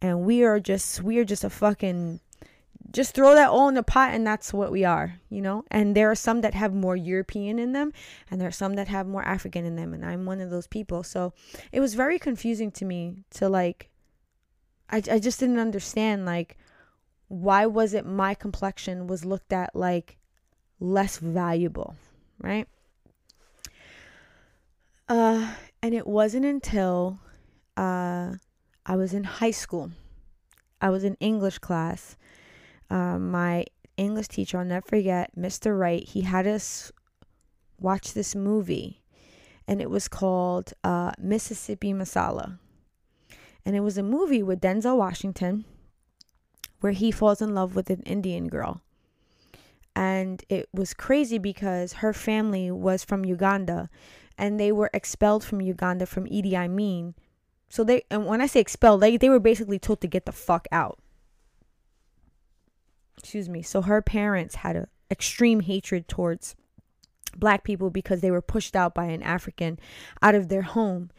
[0.00, 2.20] and we are just we are just a fucking
[2.92, 5.64] just throw that all in the pot and that's what we are, you know?
[5.70, 7.92] And there are some that have more European in them
[8.30, 10.66] and there are some that have more African in them and I'm one of those
[10.66, 11.02] people.
[11.02, 11.32] So
[11.72, 13.90] it was very confusing to me to like
[14.88, 16.56] I I just didn't understand like
[17.28, 20.18] why was it my complexion was looked at like
[20.80, 21.94] less valuable,
[22.38, 22.66] right?
[25.10, 27.18] Uh, and it wasn't until
[27.76, 28.32] uh,
[28.86, 29.90] I was in high school.
[30.80, 32.16] I was in English class.
[32.88, 33.64] Uh, my
[33.96, 35.76] English teacher, I'll never forget, Mr.
[35.76, 36.92] Wright, he had us
[37.80, 39.02] watch this movie,
[39.66, 42.60] and it was called uh, Mississippi Masala.
[43.66, 45.64] And it was a movie with Denzel Washington
[46.78, 48.80] where he falls in love with an Indian girl.
[49.96, 53.90] And it was crazy because her family was from Uganda
[54.40, 57.14] and they were expelled from Uganda from Idi Amin.
[57.68, 60.32] So they and when I say expelled, they, they were basically told to get the
[60.32, 60.98] fuck out.
[63.18, 63.62] Excuse me.
[63.62, 66.56] So her parents had a extreme hatred towards
[67.36, 69.78] black people because they were pushed out by an African
[70.22, 71.10] out of their home.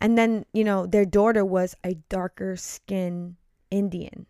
[0.00, 3.36] And then, you know, their daughter was a darker skin
[3.70, 4.26] Indian.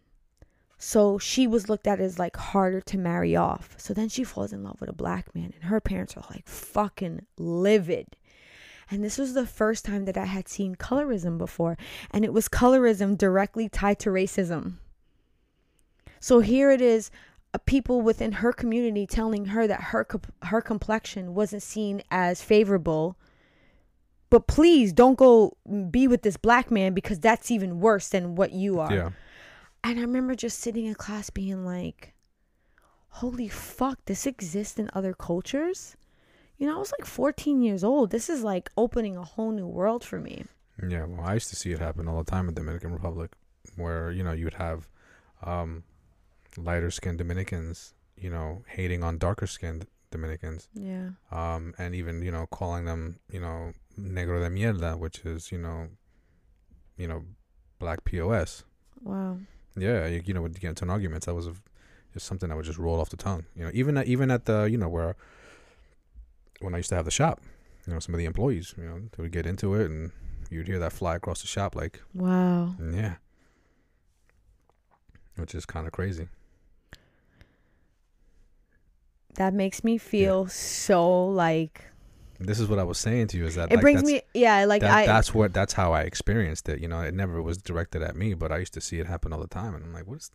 [0.79, 3.75] So she was looked at as like harder to marry off.
[3.79, 6.47] So then she falls in love with a black man, and her parents are like
[6.47, 8.17] fucking livid.
[8.91, 11.77] And this was the first time that I had seen colorism before,
[12.11, 14.75] and it was colorism directly tied to racism.
[16.21, 17.11] So here it is,
[17.53, 20.07] uh, people within her community telling her that her
[20.43, 23.17] her complexion wasn't seen as favorable.
[24.29, 25.57] But please don't go
[25.91, 28.93] be with this black man because that's even worse than what you are.
[28.93, 29.11] Yeah.
[29.87, 32.13] And I remember just sitting in class being like,
[33.09, 35.97] holy fuck, this exists in other cultures?
[36.59, 38.11] You know, I was like 14 years old.
[38.11, 40.45] This is like opening a whole new world for me.
[40.83, 43.31] Yeah, well, I used to see it happen all the time in the Dominican Republic,
[43.77, 44.89] where you know you'd have
[45.45, 45.85] um,
[46.57, 51.11] lighter skinned Dominicans, you know, hating on darker skinned Dominicans, Yeah.
[51.31, 55.59] um, and even you know calling them, you know, negro de mierda, which is you
[55.59, 55.91] know,
[56.97, 57.23] you know,
[57.79, 58.65] black pos.
[59.01, 59.39] Wow.
[59.77, 61.25] Yeah, you, you know, would get into an argument.
[61.27, 61.55] That was a,
[62.13, 63.45] just something that would just roll off the tongue.
[63.55, 65.17] You know, even at, even at the you know where
[66.61, 67.41] when I used to have the shop,
[67.87, 70.11] you know, some of the employees, you know, they would get into it and
[70.51, 72.75] you'd hear that fly across the shop like, Wow.
[72.93, 73.17] yeah.
[75.37, 76.29] which is kind of crazy.
[79.35, 81.85] That makes me feel so like
[82.39, 84.65] This is what I was saying to you is that it like, brings me yeah
[84.65, 86.81] like that, I that's what that's how I experienced it.
[86.81, 89.33] You know, it never was directed at me, but I used to see it happen
[89.33, 90.31] all the time, and I'm like, what's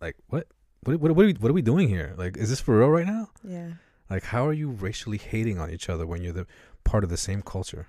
[0.00, 0.46] like what
[0.84, 2.14] what what what are we, what are we doing here?
[2.16, 3.30] Like, is this for real right now?
[3.42, 3.72] yeah
[4.10, 6.46] Like, how are you racially hating on each other when you're the
[6.84, 7.86] part of the same culture?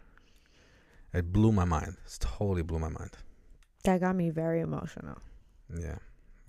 [1.14, 1.98] It blew my mind.
[2.06, 3.12] It totally blew my mind.
[3.84, 5.18] that got me very emotional.
[5.70, 6.00] Yeah,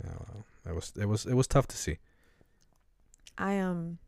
[0.02, 0.14] yeah.
[0.18, 1.98] Well, it was it was it was tough to see.
[3.36, 3.98] I um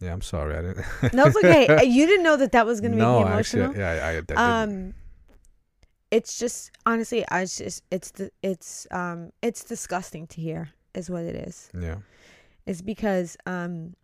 [0.00, 0.56] Yeah, I'm sorry.
[0.56, 0.84] I didn't.
[1.12, 1.84] no it's okay.
[1.84, 3.64] you didn't know that that was gonna no, make me emotional.
[3.66, 4.94] actually, yeah, I, I, um
[6.10, 11.22] it's just honestly i just it's the it's um it's disgusting to hear is what
[11.22, 11.96] it is yeah,
[12.66, 13.94] it's because um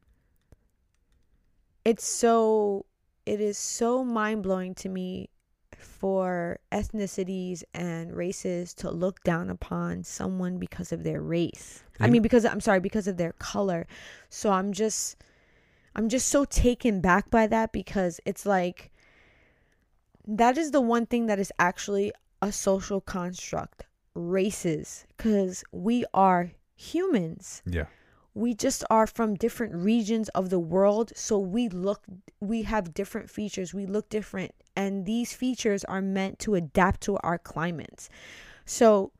[1.84, 2.84] it's so
[3.26, 5.28] it is so mind-blowing to me
[5.76, 12.22] for ethnicities and races to look down upon someone because of their race i mean
[12.22, 13.86] because i'm sorry because of their color
[14.28, 15.16] so i'm just
[15.94, 18.90] i'm just so taken back by that because it's like
[20.26, 26.52] that is the one thing that is actually a social construct races because we are
[26.76, 27.62] humans.
[27.66, 27.86] Yeah,
[28.34, 32.02] we just are from different regions of the world so we look
[32.40, 37.16] we have different features we look different and these features are meant to adapt to
[37.18, 38.08] our climates.
[38.64, 39.12] So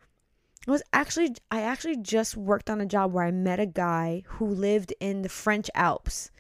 [0.67, 4.23] I was actually I actually just worked on a job where I met a guy
[4.27, 6.31] who lived in the French Alps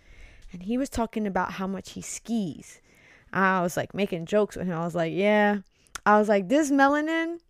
[0.55, 2.81] and he was talking about how much he skis.
[3.33, 4.79] I was like making jokes with him.
[4.79, 5.59] I was like, "Yeah."
[6.07, 7.41] I was like, "This melanin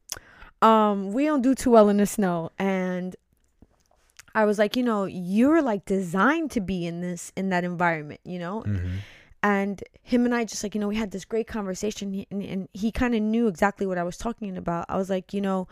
[0.63, 3.15] um we don't do too well in the snow." And
[4.35, 8.21] I was like, "You know, you're like designed to be in this in that environment,
[8.25, 8.97] you know?" hmm
[9.45, 12.69] and him and I just like you know we had this great conversation and, and
[12.73, 14.87] he kind of knew exactly what I was talking about.
[14.89, 15.69] I was like, you know,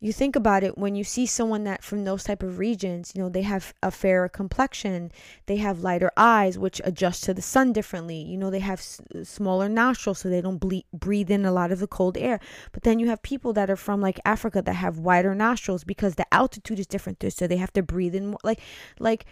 [0.00, 3.20] you think about it when you see someone that from those type of regions, you
[3.20, 5.12] know, they have a fairer complexion,
[5.44, 8.16] they have lighter eyes which adjust to the sun differently.
[8.16, 11.70] You know, they have s- smaller nostrils so they don't ble- breathe in a lot
[11.70, 12.40] of the cold air.
[12.72, 16.14] But then you have people that are from like Africa that have wider nostrils because
[16.14, 18.60] the altitude is different, so they have to breathe in more like
[18.98, 19.26] like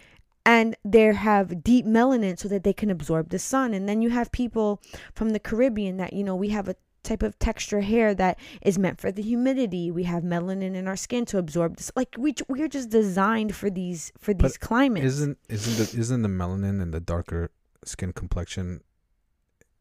[0.45, 4.09] and they have deep melanin so that they can absorb the sun and then you
[4.09, 4.81] have people
[5.13, 8.77] from the caribbean that you know we have a type of texture hair that is
[8.77, 12.33] meant for the humidity we have melanin in our skin to absorb this like we
[12.47, 16.93] we're just designed for these for these climates Isn't isn't the isn't the melanin and
[16.93, 17.51] the darker
[17.85, 18.81] skin complexion?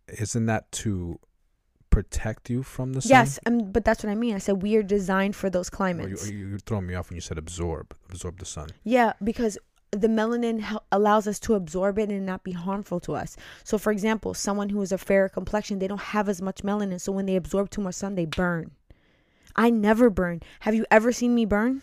[0.09, 1.19] Isn't that to
[1.91, 3.11] protect you from the sun?
[3.11, 5.73] yes um, but that's what i mean i said we are designed for those Or
[5.73, 8.69] you, climates or you, you're throwing me off when you said absorb, absorb the sun.
[8.85, 9.59] Yeah, because
[9.91, 13.37] the melanin allows us to absorb it and not be harmful to us.
[13.65, 17.01] So, for example, someone who is a fairer complexion, they don't have as much melanin.
[17.01, 18.71] So, when they absorb too much sun, they burn.
[19.57, 20.43] I never burn.
[20.61, 21.83] Have you ever seen me burn?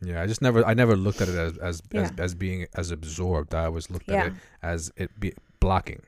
[0.00, 2.24] Yeah, I just never I never looked at it as as as, Yeah.
[2.24, 3.54] as being as absorbed.
[3.54, 4.32] I always looked at it
[4.62, 6.02] as it be blocking.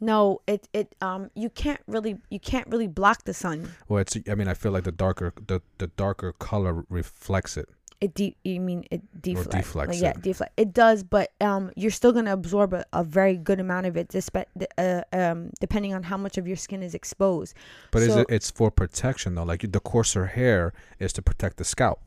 [0.00, 3.72] No, it it um you can't really you can't really block the sun.
[3.88, 7.68] Well, it's I mean I feel like the darker the the darker color reflects it.
[8.00, 9.48] It de- you mean it deflects?
[9.54, 10.22] deflects Like, yeah, it.
[10.22, 10.52] deflect.
[10.56, 14.08] It does, but um you're still gonna absorb a, a very good amount of it,
[14.08, 14.46] dispe-
[14.78, 17.54] uh, um depending on how much of your skin is exposed.
[17.90, 19.42] But is it it's for protection though?
[19.42, 22.00] Like the coarser hair is to protect the scalp.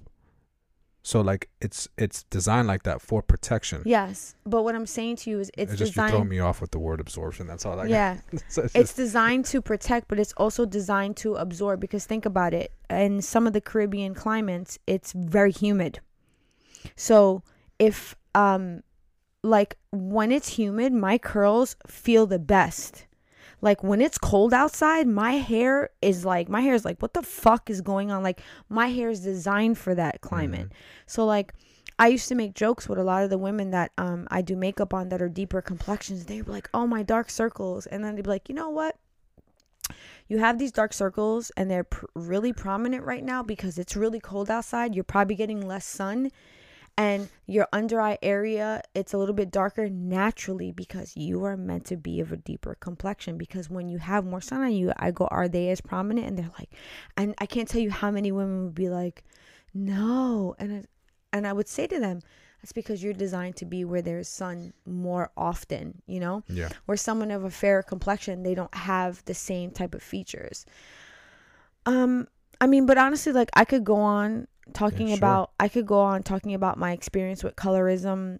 [1.03, 3.81] So like it's it's designed like that for protection.
[3.85, 6.11] Yes, but what I'm saying to you is it's, It's just you designed.
[6.11, 7.47] throwing me off with the word absorption.
[7.47, 7.79] That's all.
[7.79, 7.89] I got.
[7.89, 11.79] yeah, so it's it's designed to protect, but it's also designed to absorb.
[11.79, 15.99] Because think about it, in some of the Caribbean climates, it's very humid.
[16.95, 17.41] So
[17.79, 18.83] if um,
[19.43, 23.05] like when it's humid, my curls feel the best.
[23.61, 27.21] Like when it's cold outside, my hair is like my hair is like what the
[27.21, 28.23] fuck is going on?
[28.23, 30.71] Like my hair is designed for that climate.
[31.05, 31.53] So like
[31.99, 34.55] I used to make jokes with a lot of the women that um I do
[34.55, 36.25] makeup on that are deeper complexions.
[36.25, 38.97] They were like, "Oh, my dark circles," and then they'd be like, "You know what?
[40.27, 44.19] You have these dark circles, and they're pr- really prominent right now because it's really
[44.19, 44.95] cold outside.
[44.95, 46.31] You're probably getting less sun."
[46.97, 51.85] And your under eye area, it's a little bit darker naturally because you are meant
[51.85, 53.37] to be of a deeper complexion.
[53.37, 56.27] Because when you have more sun on you, I go, Are they as prominent?
[56.27, 56.71] And they're like,
[57.17, 59.23] and I can't tell you how many women would be like,
[59.73, 60.55] No.
[60.59, 60.83] And I,
[61.33, 62.21] and I would say to them,
[62.61, 66.43] that's because you're designed to be where there's sun more often, you know?
[66.47, 66.69] yeah.
[66.85, 70.65] Where someone of a fair complexion, they don't have the same type of features.
[71.87, 72.27] Um,
[72.59, 75.15] I mean, but honestly, like I could go on talking Yeah, sure.
[75.15, 78.39] about I could go on talking about my experience with colorism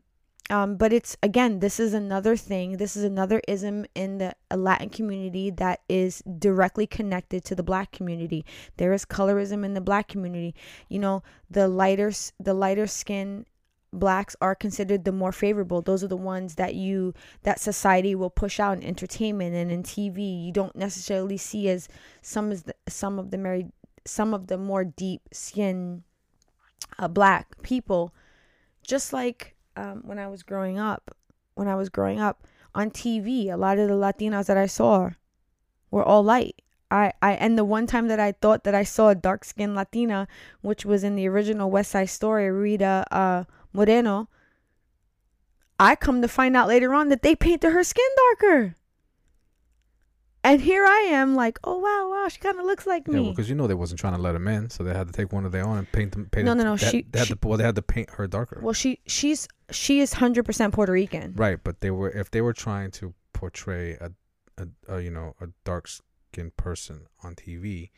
[0.49, 2.77] Um, but it's again, this is another thing.
[2.77, 7.91] This is another ism in the Latin community that is directly connected to the black
[7.93, 8.45] community.
[8.77, 10.53] There is colorism in the black community.
[10.89, 13.45] You know, the lighter the lighter skin
[13.93, 15.82] blacks are considered the more favorable.
[15.82, 17.13] Those are the ones that you
[17.43, 20.45] that society will push out in entertainment and in TV.
[20.45, 21.88] You don't necessarily see as
[22.21, 23.71] some as the, some of the married
[24.05, 26.03] some of the more deep skin
[26.97, 28.13] uh, black people.
[28.86, 31.15] Just like um, when I was growing up,
[31.55, 35.11] when I was growing up on TV, a lot of the Latinas that I saw
[35.89, 36.61] were all light.
[36.89, 39.75] I, I and the one time that I thought that I saw a dark skinned
[39.75, 40.27] Latina,
[40.61, 44.27] which was in the original West Side Story, Rita uh, Moreno,
[45.79, 48.75] I come to find out later on that they painted her skin darker.
[50.43, 53.19] And here I am, like, oh wow, wow, she kind of looks like Yeah, me.
[53.21, 55.13] well, because you know they wasn't trying to let them in, so they had to
[55.13, 56.25] take one of their own and paint them.
[56.31, 58.09] Paint No, no, no, They, she- they had she- to, well, they had to paint
[58.11, 58.59] her darker.
[58.63, 61.33] well, she she's she is hundred percent Puerto Rican.
[61.35, 64.11] Right, but they were if they were trying to portray a,
[64.57, 67.91] a, a you know a dark skinned person on TV,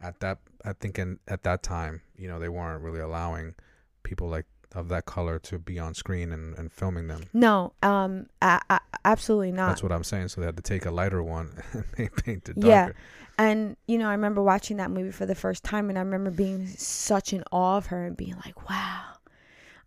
[0.00, 3.54] at that I think in, at that time you know they weren't really allowing
[4.02, 7.22] people like of that color to be on screen and, and filming them.
[7.32, 9.68] No, um, a- a- absolutely not.
[9.68, 10.28] That's what I'm saying.
[10.28, 12.90] So they had to take a lighter one and they paint it Yeah.
[13.38, 16.30] And you know, I remember watching that movie for the first time, and I remember
[16.30, 19.02] being such in awe of her and being like, "Wow,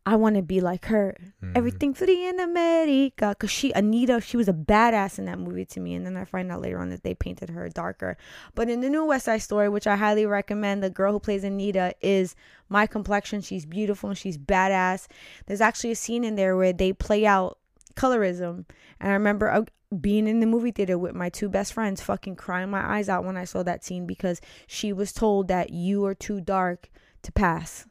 [0.05, 1.51] I want to be like her." Mhm.
[1.55, 5.79] Everything free in America, cause she Anita, she was a badass in that movie to
[5.79, 5.95] me.
[5.95, 8.17] And then I find out later on that they painted her darker.
[8.55, 11.43] But in the new West Side Story, which I highly recommend, the girl who plays
[11.43, 12.35] Anita is
[12.69, 13.41] my complexion.
[13.41, 15.07] She's beautiful and she's badass.
[15.45, 17.57] There's actually a scene in there where they play out
[17.95, 18.65] colorism,
[18.99, 19.65] and I remember uh,
[19.99, 23.25] being in the movie theater with my two best friends, fucking crying my eyes out
[23.25, 26.89] when I saw that scene because she was told that you are too dark
[27.23, 27.85] to pass.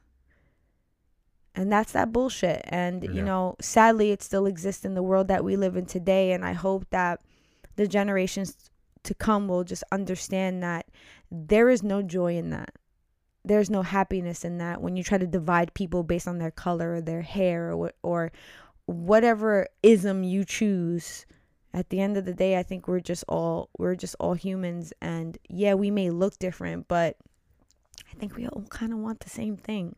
[1.55, 2.62] And that's that bullshit.
[2.64, 3.11] And, Yeah.
[3.11, 6.32] you know, sadly, it still exists in the world that we live in today.
[6.32, 7.20] And I hope that
[7.76, 8.70] the generations
[9.05, 10.86] to come will just understand that
[11.30, 12.74] there is no joy in that.
[13.44, 16.94] There's no happiness in that when you try to divide people based on their color
[16.94, 18.30] or their hair or, or
[18.86, 21.26] whatever ism you choose.
[21.74, 24.92] At the end of the day, I think we're just all we're just all humans,
[25.03, 27.16] and yeah, we may look different, but
[28.11, 29.94] I think we all kind of want the same thing.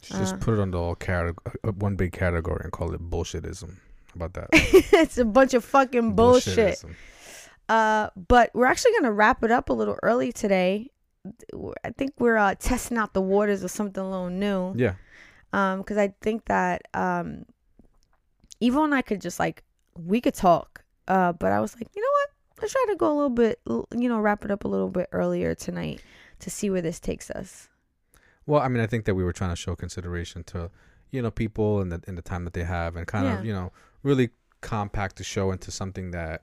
[0.00, 0.38] Just Uh.
[0.38, 3.70] put it under all categ- uh, one big category and call it bullshitism.
[4.08, 4.48] How about that?
[4.52, 6.82] it's a bunch of fucking bullshit.
[7.68, 10.90] Uh, but we're actually gonna wrap it up a little early today.
[11.84, 14.72] I think we're uh, testing out the waters of something a little new.
[14.76, 14.94] Yeah.
[15.52, 17.44] Um, because I think that um,
[18.62, 19.62] Evo and I could just like
[19.96, 20.82] we could talk.
[21.08, 22.28] Uh, but I was like, you know what?
[22.62, 25.08] Let's try to go a little bit, you know, wrap it up a little bit
[25.12, 26.02] earlier tonight
[26.40, 27.68] to see where this takes us.
[28.50, 30.70] Well, I mean, I think that we were trying to show consideration to,
[31.12, 33.38] you know, people and the in the time that they have, and kind Yeah.
[33.38, 33.70] of, you know,
[34.02, 34.30] really
[34.60, 36.42] compact the show into something that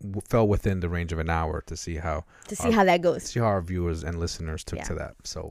[0.00, 2.84] w- fell within the range of an hour to see how To see Uh, how
[2.84, 3.24] that goes.
[3.24, 4.84] see how our viewers and listeners took Yeah.
[4.90, 5.14] to that.
[5.24, 5.50] So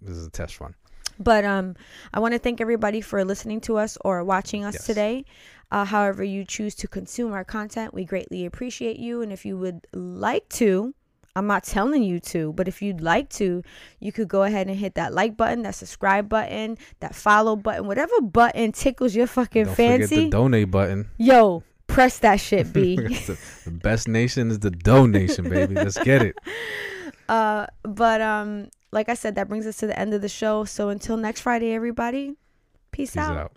[0.00, 0.74] this is a test run.
[1.18, 1.76] But um,
[2.14, 4.86] I want to thank everybody for listening to us or watching us Yes.
[4.86, 5.24] today.
[5.70, 9.20] Uh, however you choose to consume our content, we greatly appreciate you.
[9.22, 10.94] And if you would like to,
[11.36, 13.62] I'm not telling you to, but if you'd like to,
[14.00, 17.86] you could go ahead and hit that like button, that subscribe button, that follow button,
[17.86, 21.10] whatever button tickles your fucking Don't forget the donate button.
[21.18, 22.96] Yo, press that shit, B.
[22.96, 25.74] the, the best nation is the donation, baby.
[25.76, 26.38] Let's get it.
[27.28, 30.64] uh, but um, like I said, that brings us to the end of the show.
[30.64, 32.34] So until next Friday, everybody,
[32.92, 33.36] peace, Peace out.
[33.36, 33.52] out.